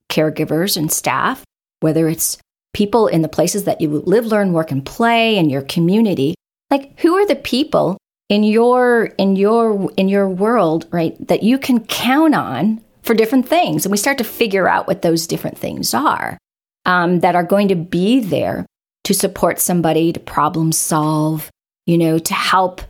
caregivers 0.09 0.77
and 0.77 0.91
staff, 0.91 1.43
whether 1.81 2.07
it's 2.07 2.37
people 2.73 3.07
in 3.07 3.21
the 3.21 3.27
places 3.27 3.65
that 3.65 3.81
you 3.81 3.89
live, 3.89 4.25
learn, 4.25 4.53
work 4.53 4.71
and 4.71 4.85
play 4.85 5.37
in 5.37 5.49
your 5.49 5.61
community, 5.63 6.35
like 6.71 6.97
who 6.99 7.15
are 7.15 7.27
the 7.27 7.35
people 7.35 7.97
in 8.29 8.43
your 8.43 9.05
in 9.17 9.35
your 9.35 9.91
in 9.97 10.07
your 10.07 10.29
world, 10.29 10.87
right, 10.91 11.15
that 11.27 11.43
you 11.43 11.57
can 11.57 11.85
count 11.85 12.33
on 12.33 12.81
for 13.03 13.13
different 13.13 13.47
things. 13.47 13.85
And 13.85 13.91
we 13.91 13.97
start 13.97 14.17
to 14.19 14.23
figure 14.23 14.67
out 14.67 14.87
what 14.87 15.01
those 15.01 15.27
different 15.27 15.57
things 15.57 15.93
are 15.93 16.37
um, 16.85 17.19
that 17.19 17.35
are 17.35 17.43
going 17.43 17.67
to 17.67 17.75
be 17.75 18.21
there 18.21 18.65
to 19.05 19.13
support 19.13 19.59
somebody, 19.59 20.11
to 20.11 20.19
problem 20.19 20.71
solve, 20.71 21.49
you 21.85 21.97
know, 21.97 22.19
to 22.19 22.33
help 22.33 22.81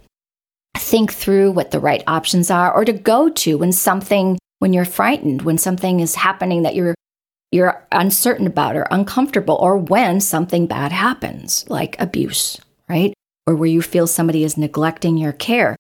think 0.78 1.12
through 1.12 1.52
what 1.52 1.72
the 1.72 1.80
right 1.80 2.04
options 2.08 2.50
are 2.50 2.74
or 2.74 2.84
to 2.86 2.94
go 2.94 3.30
to 3.30 3.58
when 3.58 3.72
something 3.72 4.38
when 4.60 4.72
you're 4.74 4.86
frightened, 4.86 5.42
when 5.42 5.58
something 5.58 6.00
is 6.00 6.16
happening 6.16 6.64
that 6.64 6.76
you're 6.76 6.96
you're 7.52 7.86
uncertain 7.92 8.48
about 8.48 8.76
or 8.76 8.88
uncomfortable 8.92 9.56
or 9.56 9.78
when 9.78 10.20
something 10.20 10.68
bad 10.68 10.92
happens 10.92 11.66
like 11.70 11.96
abuse, 12.00 12.60
right? 12.90 13.14
Or 13.46 13.56
where 13.56 13.70
you 13.70 13.82
feel 13.82 14.08
somebody 14.08 14.44
is 14.44 14.58
neglecting 14.58 15.18
your 15.18 15.32
care. 15.32 15.76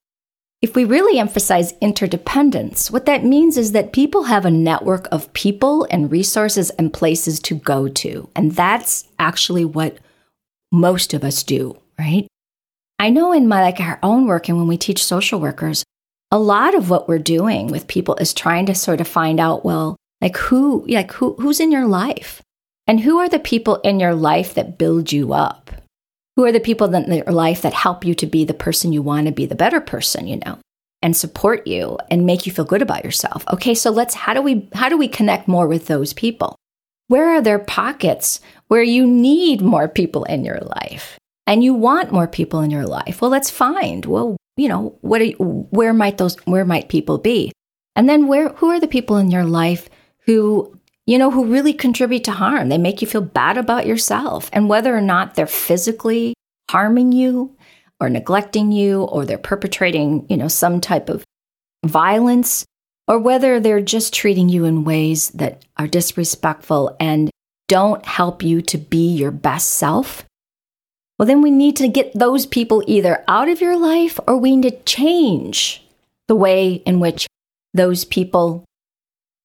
If 0.61 0.75
we 0.75 0.85
really 0.85 1.19
emphasize 1.19 1.73
interdependence, 1.81 2.91
what 2.91 3.05
that 3.05 3.25
means 3.25 3.57
is 3.57 3.71
that 3.73 3.93
people 3.93 4.23
have 4.23 4.45
a 4.45 4.51
network 4.51 5.07
of 5.11 5.31
people 5.33 5.87
and 5.89 6.11
resources 6.11 6.69
and 6.71 6.93
places 6.93 7.39
to 7.41 7.55
go 7.55 7.87
to. 7.87 8.29
And 8.35 8.51
that's 8.51 9.07
actually 9.19 9.65
what 9.65 9.97
most 10.75 11.13
of 11.13 11.23
us 11.23 11.43
do, 11.43 11.77
right? 11.97 12.27
I 12.99 13.09
know 13.09 13.33
in 13.33 13.47
my 13.47 13.61
like 13.61 13.79
our 13.79 13.99
own 14.03 14.25
work 14.25 14.49
and 14.49 14.57
when 14.57 14.67
we 14.67 14.77
teach 14.77 15.03
social 15.03 15.39
workers, 15.39 15.83
a 16.31 16.39
lot 16.39 16.75
of 16.75 16.89
what 16.89 17.07
we're 17.07 17.19
doing 17.19 17.67
with 17.67 17.87
people 17.87 18.15
is 18.15 18.33
trying 18.33 18.65
to 18.67 18.75
sort 18.75 19.01
of 19.01 19.07
find 19.07 19.39
out, 19.39 19.65
well, 19.65 19.95
like 20.21 20.37
who 20.37 20.85
like 20.87 21.11
who 21.13 21.35
who's 21.35 21.59
in 21.59 21.71
your 21.71 21.85
life? 21.85 22.41
And 22.87 22.99
who 22.99 23.19
are 23.19 23.29
the 23.29 23.39
people 23.39 23.77
in 23.77 23.99
your 23.99 24.13
life 24.13 24.53
that 24.53 24.77
build 24.77 25.11
you 25.11 25.33
up? 25.33 25.71
Who 26.35 26.45
are 26.45 26.51
the 26.51 26.59
people 26.59 26.93
in 26.93 27.11
your 27.11 27.25
life 27.25 27.61
that 27.61 27.73
help 27.73 28.05
you 28.05 28.13
to 28.15 28.27
be 28.27 28.45
the 28.45 28.53
person 28.53 28.93
you 28.93 29.01
want 29.01 29.27
to 29.27 29.33
be, 29.33 29.45
the 29.45 29.55
better 29.55 29.81
person, 29.81 30.27
you 30.27 30.37
know, 30.37 30.59
and 31.01 31.15
support 31.15 31.65
you 31.65 31.97
and 32.11 32.25
make 32.25 32.45
you 32.45 32.51
feel 32.51 32.65
good 32.65 32.81
about 32.81 33.03
yourself? 33.03 33.43
Okay, 33.51 33.73
so 33.73 33.89
let's 33.89 34.13
how 34.13 34.33
do 34.33 34.41
we 34.41 34.69
how 34.73 34.89
do 34.89 34.97
we 34.97 35.07
connect 35.07 35.47
more 35.47 35.67
with 35.67 35.87
those 35.87 36.13
people? 36.13 36.55
Where 37.07 37.29
are 37.29 37.41
there 37.41 37.59
pockets 37.59 38.39
where 38.67 38.83
you 38.83 39.05
need 39.07 39.61
more 39.61 39.87
people 39.87 40.23
in 40.23 40.43
your 40.43 40.59
life? 40.59 41.19
and 41.47 41.63
you 41.63 41.73
want 41.73 42.11
more 42.11 42.27
people 42.27 42.61
in 42.61 42.71
your 42.71 42.85
life. 42.85 43.21
Well, 43.21 43.31
let's 43.31 43.49
find. 43.49 44.05
Well, 44.05 44.37
you 44.57 44.67
know, 44.67 44.97
what 45.01 45.25
you, 45.25 45.33
where 45.37 45.93
might 45.93 46.17
those 46.17 46.35
where 46.45 46.65
might 46.65 46.89
people 46.89 47.17
be? 47.17 47.51
And 47.95 48.09
then 48.09 48.27
where 48.27 48.49
who 48.49 48.69
are 48.69 48.79
the 48.79 48.87
people 48.87 49.17
in 49.17 49.31
your 49.31 49.45
life 49.45 49.89
who 50.25 50.77
you 51.05 51.17
know 51.17 51.29
who 51.29 51.45
really 51.45 51.73
contribute 51.73 52.23
to 52.25 52.31
harm? 52.31 52.69
They 52.69 52.77
make 52.77 53.01
you 53.01 53.07
feel 53.07 53.21
bad 53.21 53.57
about 53.57 53.85
yourself. 53.85 54.49
And 54.53 54.69
whether 54.69 54.95
or 54.95 55.01
not 55.01 55.35
they're 55.35 55.47
physically 55.47 56.33
harming 56.69 57.11
you 57.11 57.55
or 57.99 58.09
neglecting 58.09 58.71
you 58.71 59.03
or 59.03 59.25
they're 59.25 59.37
perpetrating, 59.37 60.25
you 60.29 60.37
know, 60.37 60.47
some 60.47 60.81
type 60.81 61.09
of 61.09 61.23
violence 61.85 62.65
or 63.07 63.19
whether 63.19 63.59
they're 63.59 63.81
just 63.81 64.13
treating 64.13 64.49
you 64.49 64.65
in 64.65 64.83
ways 64.83 65.29
that 65.31 65.63
are 65.77 65.87
disrespectful 65.87 66.95
and 66.99 67.29
don't 67.67 68.05
help 68.05 68.43
you 68.43 68.61
to 68.63 68.77
be 68.77 69.13
your 69.13 69.31
best 69.31 69.71
self, 69.71 70.25
well, 71.17 71.25
then 71.25 71.41
we 71.41 71.51
need 71.51 71.75
to 71.77 71.87
get 71.87 72.13
those 72.13 72.45
people 72.45 72.83
either 72.87 73.23
out 73.27 73.47
of 73.47 73.61
your 73.61 73.77
life 73.77 74.19
or 74.27 74.37
we 74.37 74.55
need 74.55 74.69
to 74.69 74.83
change 74.83 75.85
the 76.27 76.35
way 76.35 76.73
in 76.73 76.99
which 76.99 77.27
those 77.73 78.03
people 78.05 78.65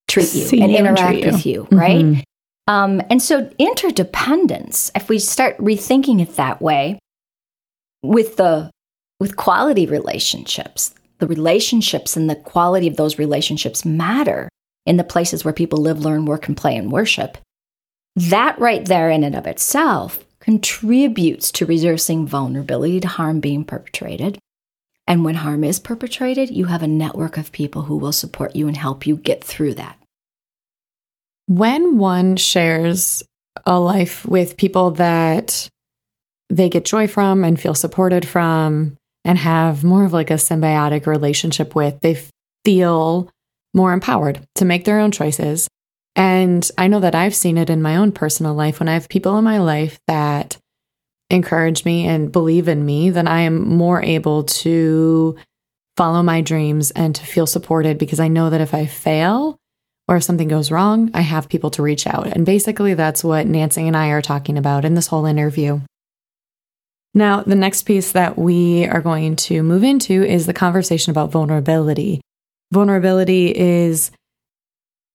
treat 0.07 0.33
you 0.33 0.45
See 0.45 0.61
and 0.61 0.71
interact 0.71 1.19
you. 1.19 1.25
with 1.31 1.45
you, 1.45 1.67
right? 1.71 2.05
Mm-hmm. 2.05 2.21
Um, 2.67 3.01
and 3.09 3.21
so, 3.21 3.49
interdependence, 3.57 4.91
if 4.95 5.09
we 5.09 5.19
start 5.19 5.57
rethinking 5.57 6.21
it 6.21 6.35
that 6.35 6.61
way, 6.61 6.99
with 8.03 8.37
the 8.37 8.69
with 9.19 9.35
quality 9.35 9.85
relationships, 9.85 10.93
the 11.19 11.27
relationships 11.27 12.17
and 12.17 12.29
the 12.29 12.35
quality 12.35 12.87
of 12.87 12.97
those 12.97 13.19
relationships 13.19 13.85
matter 13.85 14.49
in 14.85 14.97
the 14.97 15.03
places 15.03 15.45
where 15.45 15.53
people 15.53 15.79
live, 15.79 16.03
learn, 16.03 16.25
work, 16.25 16.47
and 16.47 16.57
play 16.57 16.75
and 16.75 16.91
worship. 16.91 17.37
That 18.15 18.59
right 18.59 18.85
there, 18.85 19.09
in 19.09 19.23
and 19.23 19.35
of 19.35 19.47
itself, 19.47 20.25
contributes 20.39 21.51
to 21.53 21.65
reducing 21.65 22.27
vulnerability 22.27 22.99
to 22.99 23.07
harm 23.07 23.39
being 23.39 23.63
perpetrated. 23.63 24.37
And 25.07 25.23
when 25.23 25.35
harm 25.35 25.63
is 25.63 25.79
perpetrated, 25.79 26.49
you 26.49 26.65
have 26.65 26.83
a 26.83 26.87
network 26.87 27.37
of 27.37 27.51
people 27.51 27.83
who 27.83 27.97
will 27.97 28.11
support 28.11 28.55
you 28.55 28.67
and 28.67 28.75
help 28.75 29.07
you 29.07 29.15
get 29.15 29.43
through 29.43 29.75
that. 29.75 29.97
When 31.47 31.97
one 31.97 32.37
shares 32.37 33.23
a 33.65 33.79
life 33.79 34.25
with 34.25 34.57
people 34.57 34.91
that 34.91 35.69
they 36.49 36.69
get 36.69 36.85
joy 36.85 37.07
from 37.07 37.43
and 37.43 37.59
feel 37.59 37.73
supported 37.73 38.27
from 38.27 38.97
and 39.23 39.37
have 39.37 39.83
more 39.83 40.05
of 40.05 40.13
like 40.13 40.31
a 40.31 40.35
symbiotic 40.35 41.05
relationship 41.05 41.75
with, 41.75 41.99
they 42.01 42.21
feel 42.65 43.29
more 43.73 43.93
empowered 43.93 44.41
to 44.55 44.65
make 44.65 44.85
their 44.85 44.99
own 44.99 45.11
choices 45.11 45.67
and 46.15 46.69
I 46.77 46.87
know 46.87 46.99
that 46.99 47.15
I've 47.15 47.35
seen 47.35 47.57
it 47.57 47.69
in 47.69 47.81
my 47.81 47.95
own 47.95 48.11
personal 48.11 48.53
life 48.53 48.79
when 48.79 48.89
I 48.89 48.93
have 48.93 49.09
people 49.09 49.37
in 49.37 49.43
my 49.43 49.59
life 49.59 49.99
that 50.07 50.57
encourage 51.29 51.85
me 51.85 52.05
and 52.05 52.31
believe 52.31 52.67
in 52.67 52.85
me, 52.85 53.09
then 53.09 53.27
I 53.27 53.41
am 53.41 53.69
more 53.77 54.03
able 54.03 54.43
to 54.43 55.37
follow 55.95 56.21
my 56.23 56.41
dreams 56.41 56.91
and 56.91 57.15
to 57.15 57.25
feel 57.25 57.47
supported 57.47 57.97
because 57.97 58.19
I 58.19 58.27
know 58.27 58.49
that 58.49 58.61
if 58.61 58.73
I 58.73 58.85
fail 58.85 59.57
or 60.07 60.17
if 60.17 60.23
something 60.23 60.49
goes 60.49 60.71
wrong, 60.71 61.09
I 61.13 61.21
have 61.21 61.47
people 61.47 61.69
to 61.71 61.81
reach 61.81 62.05
out. 62.05 62.27
And 62.27 62.45
basically, 62.45 62.93
that's 62.95 63.23
what 63.23 63.47
Nancy 63.47 63.87
and 63.87 63.95
I 63.95 64.09
are 64.09 64.21
talking 64.21 64.57
about 64.57 64.83
in 64.83 64.95
this 64.95 65.07
whole 65.07 65.25
interview. 65.25 65.79
Now, 67.13 67.41
the 67.41 67.55
next 67.55 67.83
piece 67.83 68.11
that 68.13 68.37
we 68.37 68.87
are 68.87 69.01
going 69.01 69.35
to 69.37 69.63
move 69.63 69.83
into 69.83 70.23
is 70.23 70.45
the 70.45 70.53
conversation 70.53 71.11
about 71.11 71.31
vulnerability. 71.31 72.21
Vulnerability 72.71 73.55
is 73.55 74.11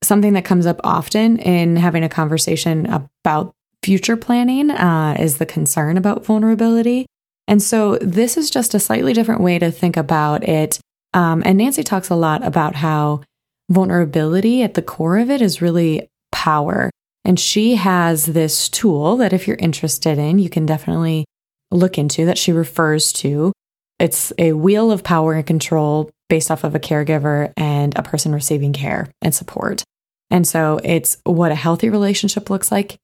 something 0.02 0.34
that 0.34 0.44
comes 0.44 0.66
up 0.66 0.80
often 0.84 1.38
in 1.38 1.76
having 1.76 2.04
a 2.04 2.08
conversation 2.08 2.86
about 2.86 3.52
future 3.82 4.16
planning 4.16 4.70
uh, 4.70 5.16
is 5.18 5.38
the 5.38 5.46
concern 5.46 5.96
about 5.96 6.24
vulnerability. 6.24 7.06
And 7.48 7.62
so 7.62 7.96
this 7.98 8.36
is 8.36 8.50
just 8.50 8.74
a 8.74 8.80
slightly 8.80 9.12
different 9.12 9.40
way 9.40 9.58
to 9.58 9.70
think 9.70 9.96
about 9.96 10.46
it. 10.48 10.80
Um, 11.14 11.42
and 11.46 11.58
Nancy 11.58 11.82
talks 11.82 12.10
a 12.10 12.16
lot 12.16 12.44
about 12.44 12.74
how 12.74 13.22
vulnerability 13.70 14.62
at 14.62 14.74
the 14.74 14.82
core 14.82 15.18
of 15.18 15.30
it 15.30 15.40
is 15.40 15.62
really 15.62 16.08
power. 16.32 16.90
And 17.24 17.38
she 17.40 17.76
has 17.76 18.26
this 18.26 18.68
tool 18.68 19.16
that, 19.16 19.32
if 19.32 19.46
you're 19.48 19.56
interested 19.56 20.18
in, 20.18 20.38
you 20.38 20.48
can 20.48 20.66
definitely 20.66 21.24
look 21.70 21.98
into 21.98 22.24
that 22.26 22.38
she 22.38 22.52
refers 22.52 23.12
to. 23.14 23.52
It's 23.98 24.32
a 24.38 24.52
wheel 24.52 24.90
of 24.92 25.02
power 25.02 25.34
and 25.34 25.46
control 25.46 26.10
based 26.28 26.50
off 26.50 26.64
of 26.64 26.74
a 26.74 26.80
caregiver 26.80 27.52
and 27.56 27.96
a 27.96 28.02
person 28.02 28.32
receiving 28.32 28.72
care 28.72 29.08
and 29.22 29.34
support. 29.34 29.84
And 30.30 30.46
so 30.46 30.80
it's 30.82 31.18
what 31.24 31.52
a 31.52 31.56
healthy 31.56 31.88
relationship 31.88 32.50
looks 32.50 32.72
like 32.72 32.98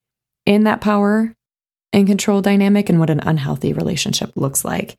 in 0.44 0.64
that 0.64 0.80
power 0.80 1.32
and 1.92 2.06
control 2.06 2.42
dynamic 2.42 2.88
and 2.88 2.98
what 2.98 3.10
an 3.10 3.20
unhealthy 3.20 3.72
relationship 3.72 4.32
looks 4.34 4.64
like. 4.64 4.96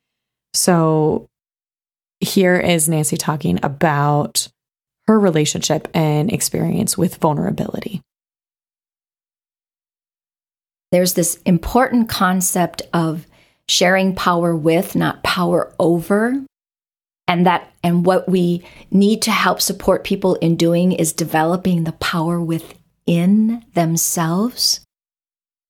So 0.54 1.28
here 2.20 2.58
is 2.58 2.88
Nancy 2.88 3.18
talking 3.18 3.60
about 3.64 4.48
her 5.08 5.20
relationship 5.20 5.90
and 5.94 6.32
experience 6.32 6.98
with 6.98 7.18
vulnerability. 7.18 8.02
There's 10.92 11.14
this 11.14 11.38
important 11.46 12.08
concept 12.08 12.84
of 12.94 13.28
sharing 13.74 14.16
power 14.16 14.56
with, 14.56 14.96
not 14.96 15.24
power 15.24 15.74
over. 15.80 16.44
And 17.28 17.46
that 17.46 17.72
and 17.84 18.06
what 18.06 18.28
we 18.28 18.64
need 18.92 19.22
to 19.24 19.32
help 19.32 19.62
support 19.62 20.04
people 20.04 20.36
in 20.36 20.56
doing 20.56 20.92
is 20.92 21.14
developing 21.14 21.84
the 21.84 21.94
power 21.94 22.40
within 22.40 23.64
themselves. 23.74 24.82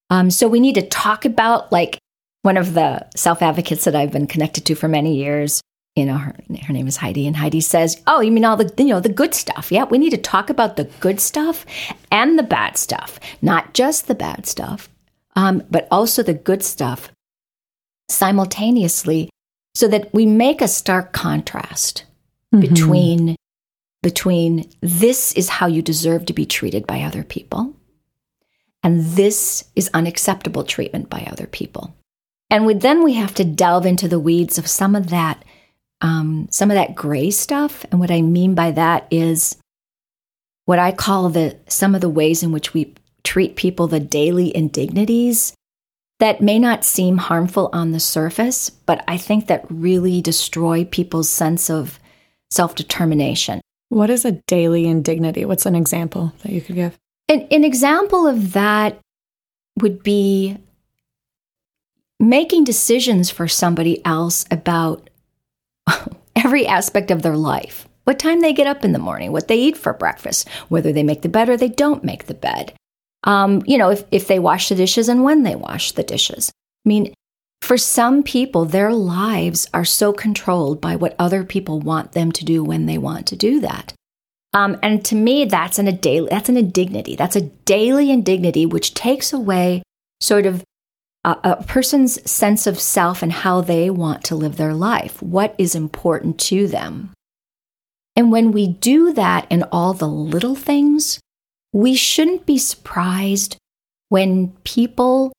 Um, 0.10 0.30
so 0.30 0.48
we 0.48 0.60
need 0.60 0.76
to 0.76 0.88
talk 0.88 1.26
about 1.26 1.72
like 1.72 2.00
one 2.44 2.58
of 2.58 2.74
the 2.74 3.06
self 3.16 3.42
advocates 3.42 3.86
that 3.86 3.96
i've 3.96 4.12
been 4.12 4.28
connected 4.28 4.66
to 4.66 4.76
for 4.76 4.88
many 4.88 5.16
years 5.16 5.62
you 5.96 6.06
know 6.06 6.18
her, 6.18 6.36
her 6.68 6.74
name 6.74 6.88
is 6.88 6.98
heidi 6.98 7.26
and 7.26 7.36
heidi 7.36 7.62
says 7.62 8.02
oh 8.06 8.22
you 8.22 8.32
mean 8.32 8.46
all 8.46 8.58
the 8.58 8.72
you 8.78 8.90
know 8.90 9.00
the 9.00 9.10
good 9.10 9.34
stuff. 9.34 9.72
Yeah 9.72 9.86
we 9.86 9.98
need 9.98 10.12
to 10.12 10.18
talk 10.18 10.50
about 10.50 10.76
the 10.76 10.84
good 11.00 11.20
stuff 11.20 11.66
and 12.12 12.38
the 12.38 12.44
bad 12.44 12.78
stuff 12.78 13.20
not 13.42 13.74
just 13.74 14.08
the 14.08 14.16
bad 14.16 14.46
stuff 14.46 14.90
um, 15.36 15.64
but 15.72 15.88
also 15.90 16.22
the 16.22 16.34
good 16.34 16.62
stuff 16.62 17.10
simultaneously 18.14 19.30
so 19.76 19.88
that 19.88 20.14
we 20.14 20.26
make 20.26 20.62
a 20.62 20.68
stark 20.68 21.14
contrast 21.14 22.06
mm-hmm. 22.54 22.62
between 22.62 23.36
between 24.02 24.70
this 24.82 25.32
is 25.34 25.48
how 25.48 25.66
you 25.66 25.82
deserve 25.82 26.26
to 26.26 26.34
be 26.34 26.46
treated 26.46 26.86
by 26.86 27.02
other 27.02 27.24
people 27.24 27.74
and 28.84 29.02
this 29.02 29.64
is 29.76 29.90
unacceptable 29.94 30.64
treatment 30.64 31.10
by 31.10 31.26
other 31.32 31.48
people 31.48 31.96
and 32.50 32.66
we, 32.66 32.74
then 32.74 33.04
we 33.04 33.14
have 33.14 33.34
to 33.34 33.46
delve 33.46 33.86
into 33.86 34.08
the 34.08 34.20
weeds 34.20 34.58
of 34.58 34.68
some 34.68 34.96
of 34.96 35.10
that 35.10 35.44
um, 36.02 36.48
some 36.52 36.70
of 36.70 36.76
that 36.76 36.96
gray 36.96 37.32
stuff 37.32 37.86
and 37.92 38.00
what 38.00 38.12
i 38.12 38.22
mean 38.22 38.54
by 38.54 38.72
that 38.72 39.08
is 39.10 39.58
what 40.66 40.80
i 40.80 40.92
call 40.92 41.30
the 41.30 41.58
some 41.68 41.96
of 41.96 42.02
the 42.02 42.10
ways 42.10 42.44
in 42.44 42.52
which 42.52 42.74
we 42.74 42.94
treat 43.24 43.56
people 43.56 43.88
the 43.88 44.02
daily 44.02 44.56
indignities 44.56 45.54
that 46.24 46.40
may 46.40 46.58
not 46.58 46.86
seem 46.86 47.18
harmful 47.18 47.70
on 47.74 47.92
the 47.92 48.00
surface, 48.00 48.70
but 48.70 49.04
I 49.10 49.18
think 49.18 49.48
that 49.48 49.66
really 49.70 50.22
destroy 50.22 50.86
people's 50.86 51.28
sense 51.28 51.70
of 51.70 52.00
self 52.50 52.76
determination. 52.76 53.60
What 53.90 54.10
is 54.10 54.24
a 54.24 54.32
daily 54.48 54.86
indignity? 54.86 55.44
What's 55.44 55.66
an 55.66 55.76
example 55.76 56.32
that 56.42 56.54
you 56.54 56.62
could 56.62 56.76
give? 56.76 56.98
An, 57.28 57.46
an 57.52 57.66
example 57.66 58.26
of 58.26 58.54
that 58.54 59.02
would 59.82 60.02
be 60.02 60.58
making 62.22 62.64
decisions 62.64 63.30
for 63.30 63.50
somebody 63.50 64.02
else 64.06 64.46
about 64.50 65.10
every 66.38 66.66
aspect 66.66 67.12
of 67.12 67.22
their 67.22 67.36
life. 67.36 67.86
What 68.06 68.18
time 68.18 68.40
they 68.40 68.54
get 68.54 68.66
up 68.66 68.86
in 68.86 68.94
the 68.94 68.98
morning, 68.98 69.34
what 69.34 69.50
they 69.50 69.58
eat 69.58 69.76
for 69.76 69.92
breakfast, 69.92 70.48
whether 70.70 70.94
they 70.94 71.04
make 71.04 71.22
the 71.22 71.28
bed 71.28 71.50
or 71.50 71.58
they 71.58 71.68
don't 71.68 72.02
make 72.02 72.28
the 72.28 72.34
bed. 72.34 72.74
Um, 73.24 73.62
you 73.66 73.78
know, 73.78 73.90
if, 73.90 74.04
if 74.12 74.28
they 74.28 74.40
wash 74.40 74.70
the 74.70 74.76
dishes 74.76 75.08
and 75.08 75.24
when 75.24 75.44
they 75.44 75.56
wash 75.56 75.94
the 75.94 76.04
dishes. 76.04 76.52
I 76.86 76.90
mean, 76.90 77.14
for 77.62 77.78
some 77.78 78.24
people, 78.24 78.66
their 78.66 78.92
lives 78.92 79.68
are 79.74 79.86
so 79.86 80.12
controlled 80.12 80.82
by 80.82 80.98
what 80.98 81.16
other 81.18 81.46
people 81.46 81.80
want 81.80 82.12
them 82.12 82.32
to 82.34 82.44
do 82.44 82.62
when 82.64 82.86
they 82.86 82.98
want 82.98 83.26
to 83.28 83.38
do 83.38 83.62
that. 83.62 83.94
Um, 84.54 84.78
and 84.84 85.04
to 85.06 85.16
me, 85.16 85.46
that's 85.46 85.80
an, 85.80 85.88
a 85.88 85.94
daily, 85.94 86.28
that's 86.30 86.50
an 86.50 86.58
indignity. 86.58 87.16
That's 87.16 87.38
a 87.38 87.50
daily 87.66 88.12
indignity 88.12 88.66
which 88.66 88.94
takes 88.94 89.32
away 89.32 89.82
sort 90.20 90.46
of 90.46 90.64
a, 91.24 91.38
a 91.44 91.64
person's 91.64 92.30
sense 92.30 92.68
of 92.68 92.80
self 92.80 93.24
and 93.24 93.32
how 93.32 93.62
they 93.62 93.90
want 93.90 94.24
to 94.26 94.36
live 94.36 94.58
their 94.58 94.74
life, 94.74 95.22
what 95.22 95.56
is 95.58 95.74
important 95.74 96.40
to 96.42 96.68
them. 96.68 97.12
And 98.16 98.32
when 98.32 98.52
we 98.52 98.68
do 98.68 99.12
that 99.14 99.48
in 99.50 99.64
all 99.72 99.94
the 99.94 100.08
little 100.08 100.56
things, 100.56 101.20
we 101.74 101.96
shouldn't 101.96 102.46
be 102.46 102.58
surprised 102.58 103.58
when 104.10 104.50
people 104.64 105.34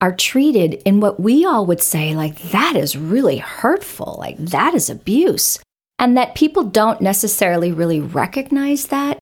are 0.00 0.14
treated 0.14 0.74
in 0.84 1.00
what 1.00 1.20
we 1.20 1.44
all 1.44 1.66
would 1.66 1.82
say, 1.82 2.14
like, 2.14 2.38
that 2.50 2.76
is 2.76 2.96
really 2.96 3.38
hurtful, 3.38 4.16
like, 4.18 4.38
that 4.38 4.74
is 4.74 4.88
abuse. 4.88 5.58
And 5.98 6.16
that 6.16 6.36
people 6.36 6.62
don't 6.62 7.00
necessarily 7.00 7.72
really 7.72 8.00
recognize 8.00 8.86
that. 8.86 9.18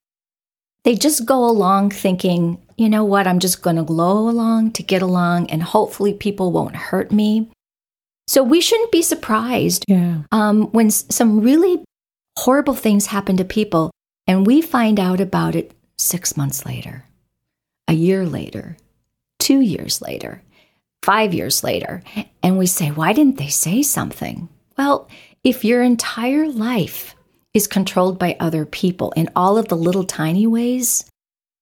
They 0.84 0.94
just 0.94 1.24
go 1.24 1.44
along 1.44 1.90
thinking, 1.90 2.62
you 2.76 2.88
know 2.88 3.04
what, 3.04 3.26
I'm 3.26 3.38
just 3.38 3.62
going 3.62 3.76
to 3.76 3.82
go 3.82 4.28
along 4.28 4.72
to 4.72 4.82
get 4.82 5.02
along, 5.02 5.50
and 5.50 5.62
hopefully 5.62 6.12
people 6.12 6.52
won't 6.52 6.76
hurt 6.76 7.10
me. 7.10 7.50
So 8.28 8.42
we 8.42 8.60
shouldn't 8.60 8.92
be 8.92 9.02
surprised 9.02 9.84
yeah. 9.88 10.22
um, 10.32 10.70
when 10.72 10.90
some 10.90 11.40
really 11.40 11.82
horrible 12.36 12.74
things 12.74 13.06
happen 13.06 13.36
to 13.38 13.44
people 13.44 13.90
and 14.26 14.46
we 14.46 14.60
find 14.60 14.98
out 15.00 15.20
about 15.20 15.54
it 15.54 15.72
six 15.98 16.36
months 16.36 16.66
later, 16.66 17.04
a 17.88 17.92
year 17.92 18.26
later, 18.26 18.76
two 19.38 19.60
years 19.60 20.00
later, 20.00 20.42
five 21.02 21.32
years 21.32 21.62
later, 21.62 22.02
and 22.42 22.58
we 22.58 22.66
say, 22.66 22.90
why 22.90 23.12
didn't 23.12 23.38
they 23.38 23.48
say 23.48 23.82
something? 23.82 24.48
Well, 24.76 25.08
if 25.44 25.64
your 25.64 25.82
entire 25.82 26.48
life 26.48 27.14
is 27.54 27.66
controlled 27.66 28.18
by 28.18 28.36
other 28.38 28.66
people 28.66 29.12
in 29.12 29.30
all 29.36 29.56
of 29.56 29.68
the 29.68 29.76
little 29.76 30.04
tiny 30.04 30.46
ways, 30.46 31.08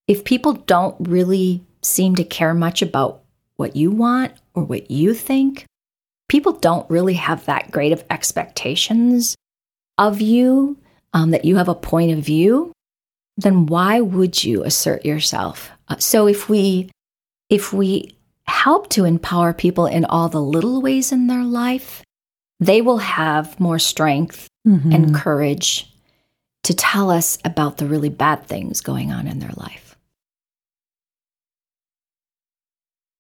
if 0.08 0.24
people 0.24 0.54
don't 0.54 0.96
really 0.98 1.64
seem 1.82 2.16
to 2.16 2.24
care 2.24 2.54
much 2.54 2.82
about 2.82 3.22
what 3.56 3.76
you 3.76 3.90
want 3.90 4.32
or 4.54 4.64
what 4.64 4.90
you 4.90 5.14
think, 5.14 5.66
people 6.28 6.52
don't 6.52 6.88
really 6.90 7.14
have 7.14 7.44
that 7.44 7.70
great 7.70 7.92
of 7.92 8.04
expectations 8.10 9.36
of 9.98 10.20
you, 10.20 10.76
um, 11.12 11.30
that 11.30 11.44
you 11.44 11.56
have 11.56 11.68
a 11.68 11.74
point 11.74 12.10
of 12.10 12.18
view, 12.18 12.72
then 13.36 13.66
why 13.66 14.00
would 14.00 14.42
you 14.42 14.62
assert 14.64 15.04
yourself? 15.04 15.70
Uh, 15.88 15.96
so 15.98 16.26
if 16.26 16.48
we 16.48 16.90
if 17.50 17.72
we 17.72 18.16
help 18.46 18.88
to 18.90 19.04
empower 19.04 19.52
people 19.52 19.86
in 19.86 20.04
all 20.04 20.28
the 20.28 20.40
little 20.40 20.80
ways 20.80 21.12
in 21.12 21.26
their 21.26 21.44
life, 21.44 22.02
they 22.60 22.80
will 22.80 22.98
have 22.98 23.58
more 23.58 23.78
strength 23.78 24.48
mm-hmm. 24.66 24.92
and 24.92 25.14
courage 25.14 25.90
to 26.64 26.74
tell 26.74 27.10
us 27.10 27.38
about 27.44 27.76
the 27.76 27.86
really 27.86 28.08
bad 28.08 28.46
things 28.46 28.80
going 28.80 29.12
on 29.12 29.26
in 29.26 29.38
their 29.38 29.52
life. 29.56 29.96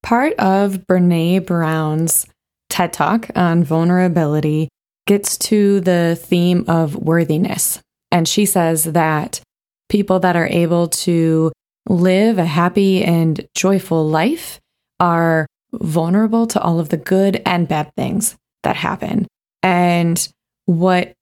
Part 0.02 0.34
of 0.34 0.86
Brene 0.86 1.44
Brown's 1.44 2.26
TED 2.68 2.92
Talk 2.92 3.30
on 3.34 3.64
vulnerability 3.64 4.68
gets 5.06 5.36
to 5.38 5.80
the 5.80 6.18
theme 6.20 6.64
of 6.68 6.96
worthiness. 6.96 7.80
And 8.10 8.28
she 8.28 8.46
says 8.46 8.84
that 8.84 9.40
people 9.88 10.20
that 10.20 10.36
are 10.36 10.46
able 10.46 10.88
to 10.88 11.52
live 11.88 12.38
a 12.38 12.44
happy 12.44 13.04
and 13.04 13.46
joyful 13.54 14.08
life 14.08 14.60
are 15.00 15.46
vulnerable 15.72 16.46
to 16.46 16.60
all 16.60 16.80
of 16.80 16.88
the 16.88 16.96
good 16.96 17.42
and 17.44 17.68
bad 17.68 17.92
things 17.96 18.36
that 18.62 18.76
happen. 18.76 19.26
And 19.62 20.26
what 20.66 21.12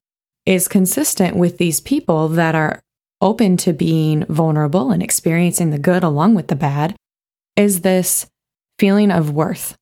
is 0.47 0.69
consistent 0.69 1.37
with 1.37 1.59
these 1.59 1.81
people 1.81 2.29
that 2.29 2.55
are 2.55 2.81
open 3.21 3.57
to 3.57 3.73
being 3.73 4.25
vulnerable 4.27 4.91
and 4.91 5.03
experiencing 5.03 5.71
the 5.71 5.79
good 5.79 6.03
along 6.03 6.35
with 6.35 6.49
the 6.49 6.57
bad 6.57 6.97
is 7.57 7.81
this 7.81 8.27
feeling 8.79 9.11
of 9.11 9.31
worth 9.31 9.77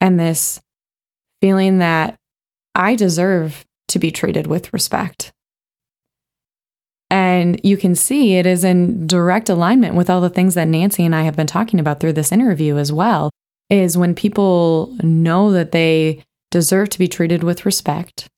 and 0.00 0.18
this 0.18 0.60
feeling 1.40 1.78
that 1.78 2.16
I 2.74 2.96
deserve 2.96 3.64
to 3.88 3.98
be 3.98 4.10
treated 4.10 4.46
with 4.46 4.72
respect. 4.72 5.32
And 7.10 7.60
you 7.64 7.76
can 7.76 7.96
see 7.96 8.36
it 8.36 8.46
is 8.46 8.62
in 8.62 9.06
direct 9.06 9.48
alignment 9.48 9.96
with 9.96 10.08
all 10.08 10.20
the 10.20 10.30
things 10.30 10.54
that 10.54 10.68
Nancy 10.68 11.04
and 11.04 11.14
I 11.14 11.22
have 11.22 11.36
been 11.36 11.46
talking 11.46 11.80
about 11.80 11.98
through 11.98 12.12
this 12.12 12.32
interview 12.32 12.76
as 12.76 12.92
well. 12.92 13.30
Is 13.68 13.96
when 13.96 14.14
people 14.14 14.96
know 15.02 15.52
that 15.52 15.72
they 15.72 16.24
deserve 16.50 16.88
to 16.90 16.98
be 16.98 17.08
treated 17.08 17.44
with 17.44 17.64
respect, 17.64 18.28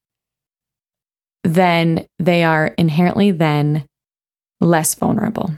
then 1.43 2.07
they 2.19 2.45
are 2.45 2.69
inherently 2.79 3.31
then 3.31 3.87
less 4.61 4.95
vulnerable. 4.95 5.51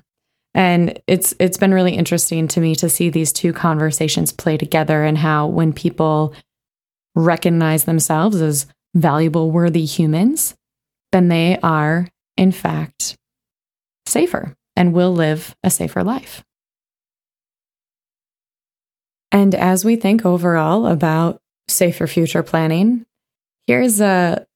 And 0.55 1.01
it's 1.09 1.35
it's 1.41 1.57
been 1.57 1.75
really 1.75 1.95
interesting 1.97 2.47
to 2.49 2.61
me 2.61 2.77
to 2.77 2.89
see 2.89 3.11
these 3.11 3.33
two 3.33 3.53
conversations 3.53 4.33
play 4.33 4.57
together 4.57 5.03
and 5.03 5.19
how 5.19 5.49
when 5.49 5.73
people 5.73 6.35
recognize 7.17 7.85
themselves 7.85 8.41
as 8.41 8.67
valuable, 8.95 9.51
worthy 9.51 9.85
humans, 9.85 10.55
then 11.13 11.29
they 11.29 11.59
are, 11.63 12.09
in 12.37 12.53
fact, 12.53 13.17
safer 14.07 14.55
and 14.77 14.93
will 14.93 15.13
live 15.13 15.55
a 15.63 15.71
safer 15.71 16.03
life. 16.03 16.43
And 19.33 19.55
as 19.55 19.85
we 19.85 19.97
think 19.97 20.25
overall 20.25 20.87
about 20.87 21.41
safer 21.69 22.07
future 22.07 22.43
planning, 22.43 23.05
here's 23.67 24.01
a, 24.01 24.47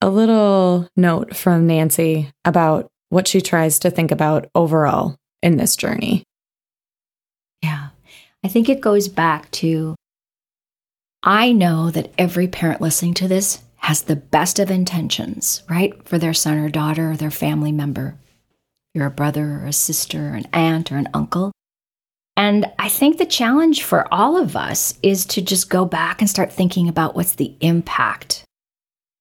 a 0.00 0.08
little 0.08 0.88
note 0.96 1.36
from 1.36 1.66
Nancy 1.66 2.30
about 2.44 2.88
what 3.10 3.28
she 3.28 3.40
tries 3.40 3.78
to 3.80 3.90
think 3.90 4.10
about 4.10 4.48
overall 4.54 5.16
in 5.42 5.56
this 5.56 5.76
journey. 5.76 6.24
Yeah, 7.62 7.88
I 8.44 8.48
think 8.48 8.68
it 8.68 8.80
goes 8.80 9.08
back 9.08 9.50
to 9.52 9.94
I 11.22 11.52
know 11.52 11.90
that 11.90 12.12
every 12.16 12.46
parent 12.48 12.80
listening 12.80 13.14
to 13.14 13.28
this 13.28 13.60
has 13.88 14.02
the 14.02 14.16
best 14.16 14.58
of 14.58 14.70
intentions, 14.70 15.62
right? 15.66 16.06
For 16.06 16.18
their 16.18 16.34
son 16.34 16.58
or 16.58 16.68
daughter 16.68 17.12
or 17.12 17.16
their 17.16 17.30
family 17.30 17.72
member. 17.72 18.18
You're 18.92 19.06
a 19.06 19.10
brother 19.10 19.62
or 19.62 19.64
a 19.64 19.72
sister, 19.72 20.28
or 20.28 20.34
an 20.34 20.46
aunt 20.52 20.92
or 20.92 20.98
an 20.98 21.08
uncle. 21.14 21.52
And 22.36 22.70
I 22.78 22.90
think 22.90 23.16
the 23.16 23.24
challenge 23.24 23.82
for 23.82 24.06
all 24.12 24.36
of 24.36 24.56
us 24.56 24.98
is 25.02 25.24
to 25.28 25.40
just 25.40 25.70
go 25.70 25.86
back 25.86 26.20
and 26.20 26.28
start 26.28 26.52
thinking 26.52 26.86
about 26.86 27.14
what's 27.14 27.36
the 27.36 27.54
impact. 27.62 28.44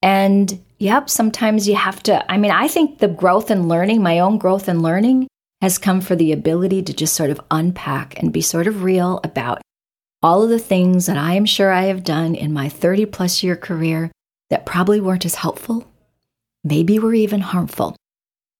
And 0.01 0.61
yep, 0.79 1.09
sometimes 1.09 1.69
you 1.69 1.77
have 1.77 2.03
to. 2.03 2.29
I 2.29 2.35
mean, 2.35 2.51
I 2.51 2.67
think 2.67 2.99
the 2.99 3.07
growth 3.07 3.49
and 3.49 3.69
learning, 3.69 4.03
my 4.03 4.19
own 4.19 4.37
growth 4.37 4.67
and 4.67 4.81
learning, 4.81 5.29
has 5.61 5.77
come 5.77 6.01
for 6.01 6.17
the 6.17 6.33
ability 6.33 6.83
to 6.83 6.93
just 6.93 7.15
sort 7.15 7.29
of 7.29 7.39
unpack 7.51 8.21
and 8.21 8.33
be 8.33 8.41
sort 8.41 8.67
of 8.67 8.83
real 8.83 9.21
about 9.23 9.61
all 10.21 10.43
of 10.43 10.49
the 10.49 10.59
things 10.59 11.05
that 11.05 11.15
I 11.15 11.35
am 11.35 11.45
sure 11.45 11.71
I 11.71 11.83
have 11.83 12.03
done 12.03 12.35
in 12.35 12.51
my 12.51 12.67
30 12.67 13.05
plus 13.05 13.43
year 13.43 13.55
career 13.55 14.11
that 14.49 14.65
probably 14.65 14.99
weren't 14.99 15.25
as 15.25 15.35
helpful, 15.35 15.87
maybe 16.63 16.99
were 16.99 17.13
even 17.13 17.41
harmful. 17.41 17.95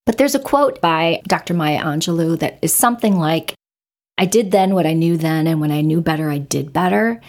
But 0.05 0.17
there's 0.17 0.35
a 0.35 0.39
quote 0.39 0.79
by 0.81 1.21
Dr. 1.27 1.53
Maya 1.53 1.81
Angelou 1.81 2.39
that 2.39 2.59
is 2.61 2.73
something 2.73 3.17
like, 3.17 3.53
I 4.17 4.25
did 4.25 4.51
then 4.51 4.73
what 4.73 4.87
I 4.87 4.93
knew 4.93 5.17
then, 5.17 5.47
and 5.47 5.61
when 5.61 5.71
I 5.71 5.81
knew 5.81 6.01
better, 6.01 6.29
I 6.29 6.37
did 6.37 6.73
better. 6.73 7.21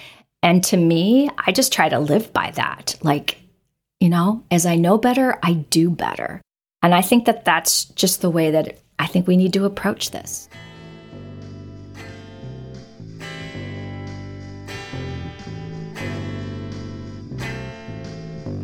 And 0.42 0.62
to 0.64 0.76
me, 0.76 1.28
I 1.36 1.52
just 1.52 1.72
try 1.72 1.88
to 1.88 1.98
live 1.98 2.32
by 2.32 2.52
that. 2.52 2.96
Like, 3.02 3.38
you 4.00 4.08
know, 4.08 4.44
as 4.50 4.64
I 4.64 4.76
know 4.76 4.96
better, 4.96 5.38
I 5.42 5.54
do 5.54 5.90
better. 5.90 6.40
And 6.82 6.94
I 6.94 7.02
think 7.02 7.26
that 7.26 7.44
that's 7.44 7.86
just 7.86 8.22
the 8.22 8.30
way 8.30 8.52
that 8.52 8.78
I 8.98 9.06
think 9.06 9.26
we 9.26 9.36
need 9.36 9.52
to 9.54 9.64
approach 9.64 10.12
this. 10.12 10.48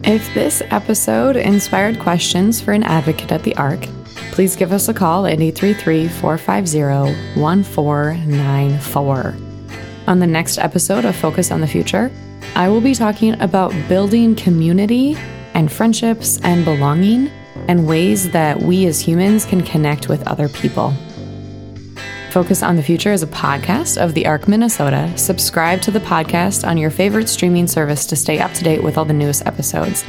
If 0.07 0.35
this 0.35 0.63
episode 0.71 1.35
inspired 1.37 1.99
questions 1.99 2.61
for 2.61 2.73
an 2.73 2.83
advocate 2.83 3.33
at 3.33 3.43
the 3.43 3.57
ARC, 3.57 3.81
please 4.33 4.55
give 4.55 4.71
us 4.71 4.87
a 4.89 4.95
call 4.95 5.25
at 5.25 5.41
833 5.41 6.09
450 6.09 7.41
1494. 7.41 9.35
On 10.07 10.19
the 10.19 10.27
next 10.27 10.59
episode 10.59 11.07
of 11.07 11.17
Focus 11.17 11.51
on 11.51 11.63
the 11.63 11.67
Future, 11.67 12.11
I 12.55 12.69
will 12.69 12.83
be 12.83 12.95
talking 12.95 13.41
about 13.41 13.73
building 13.89 14.35
community 14.37 15.17
and 15.55 15.73
friendships 15.73 16.39
and 16.43 16.67
belonging 16.67 17.31
and 17.67 17.87
ways 17.87 18.29
that 18.33 18.61
we 18.61 18.85
as 18.85 19.01
humans 19.01 19.47
can 19.47 19.63
connect 19.63 20.11
with 20.11 20.23
other 20.29 20.51
people. 20.51 20.93
Focus 22.35 22.65
on 22.65 22.75
the 22.75 22.83
Future 22.83 23.13
is 23.13 23.23
a 23.23 23.29
podcast 23.29 23.97
of 23.97 24.13
the 24.13 24.27
ARC 24.27 24.49
Minnesota. 24.49 25.09
Subscribe 25.17 25.81
to 25.83 25.93
the 25.93 26.01
podcast 26.01 26.67
on 26.67 26.77
your 26.77 26.91
favorite 26.91 27.29
streaming 27.29 27.69
service 27.69 28.07
to 28.07 28.17
stay 28.17 28.41
up 28.41 28.53
to 28.55 28.65
date 28.65 28.83
with 28.83 28.99
all 28.99 29.05
the 29.05 29.13
newest 29.13 29.47
episodes. 29.47 30.05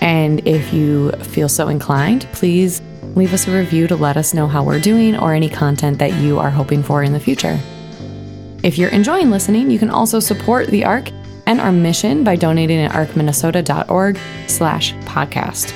And 0.00 0.40
if 0.48 0.72
you 0.72 1.12
feel 1.12 1.50
so 1.50 1.68
inclined, 1.68 2.26
please 2.32 2.80
leave 3.14 3.34
us 3.34 3.46
a 3.46 3.54
review 3.54 3.86
to 3.88 3.94
let 3.94 4.16
us 4.16 4.32
know 4.32 4.46
how 4.46 4.64
we're 4.64 4.80
doing 4.80 5.18
or 5.18 5.34
any 5.34 5.50
content 5.50 5.98
that 5.98 6.14
you 6.14 6.38
are 6.38 6.48
hoping 6.48 6.82
for 6.82 7.02
in 7.02 7.12
the 7.12 7.20
future. 7.20 7.60
If 8.62 8.78
you're 8.78 8.88
enjoying 8.88 9.28
listening, 9.28 9.70
you 9.70 9.78
can 9.78 9.90
also 9.90 10.18
support 10.18 10.68
the 10.68 10.86
ARC 10.86 11.10
and 11.44 11.60
our 11.60 11.72
mission 11.72 12.24
by 12.24 12.36
donating 12.36 12.78
at 12.78 12.92
arcminnesota.org 12.92 14.18
slash 14.46 14.94
podcast. 15.00 15.74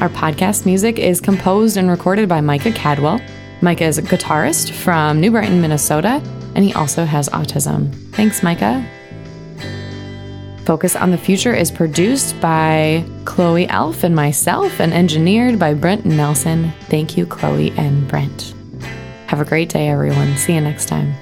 Our 0.00 0.08
podcast 0.08 0.64
music 0.64 0.98
is 0.98 1.20
composed 1.20 1.76
and 1.76 1.90
recorded 1.90 2.26
by 2.26 2.40
Micah 2.40 2.72
Cadwell. 2.72 3.20
Micah 3.62 3.84
is 3.84 3.96
a 3.96 4.02
guitarist 4.02 4.72
from 4.72 5.20
New 5.20 5.30
Brighton, 5.30 5.60
Minnesota, 5.60 6.20
and 6.56 6.64
he 6.64 6.74
also 6.74 7.04
has 7.04 7.28
autism. 7.28 7.94
Thanks, 8.12 8.42
Micah. 8.42 8.84
Focus 10.64 10.96
on 10.96 11.12
the 11.12 11.18
Future 11.18 11.54
is 11.54 11.70
produced 11.70 12.40
by 12.40 13.04
Chloe 13.24 13.68
Elf 13.68 14.02
and 14.02 14.16
myself 14.16 14.80
and 14.80 14.92
engineered 14.92 15.60
by 15.60 15.74
Brent 15.74 16.04
Nelson. 16.04 16.72
Thank 16.88 17.16
you, 17.16 17.24
Chloe 17.24 17.70
and 17.76 18.06
Brent. 18.08 18.52
Have 19.28 19.40
a 19.40 19.44
great 19.44 19.68
day, 19.68 19.88
everyone. 19.88 20.36
See 20.36 20.54
you 20.54 20.60
next 20.60 20.86
time. 20.86 21.14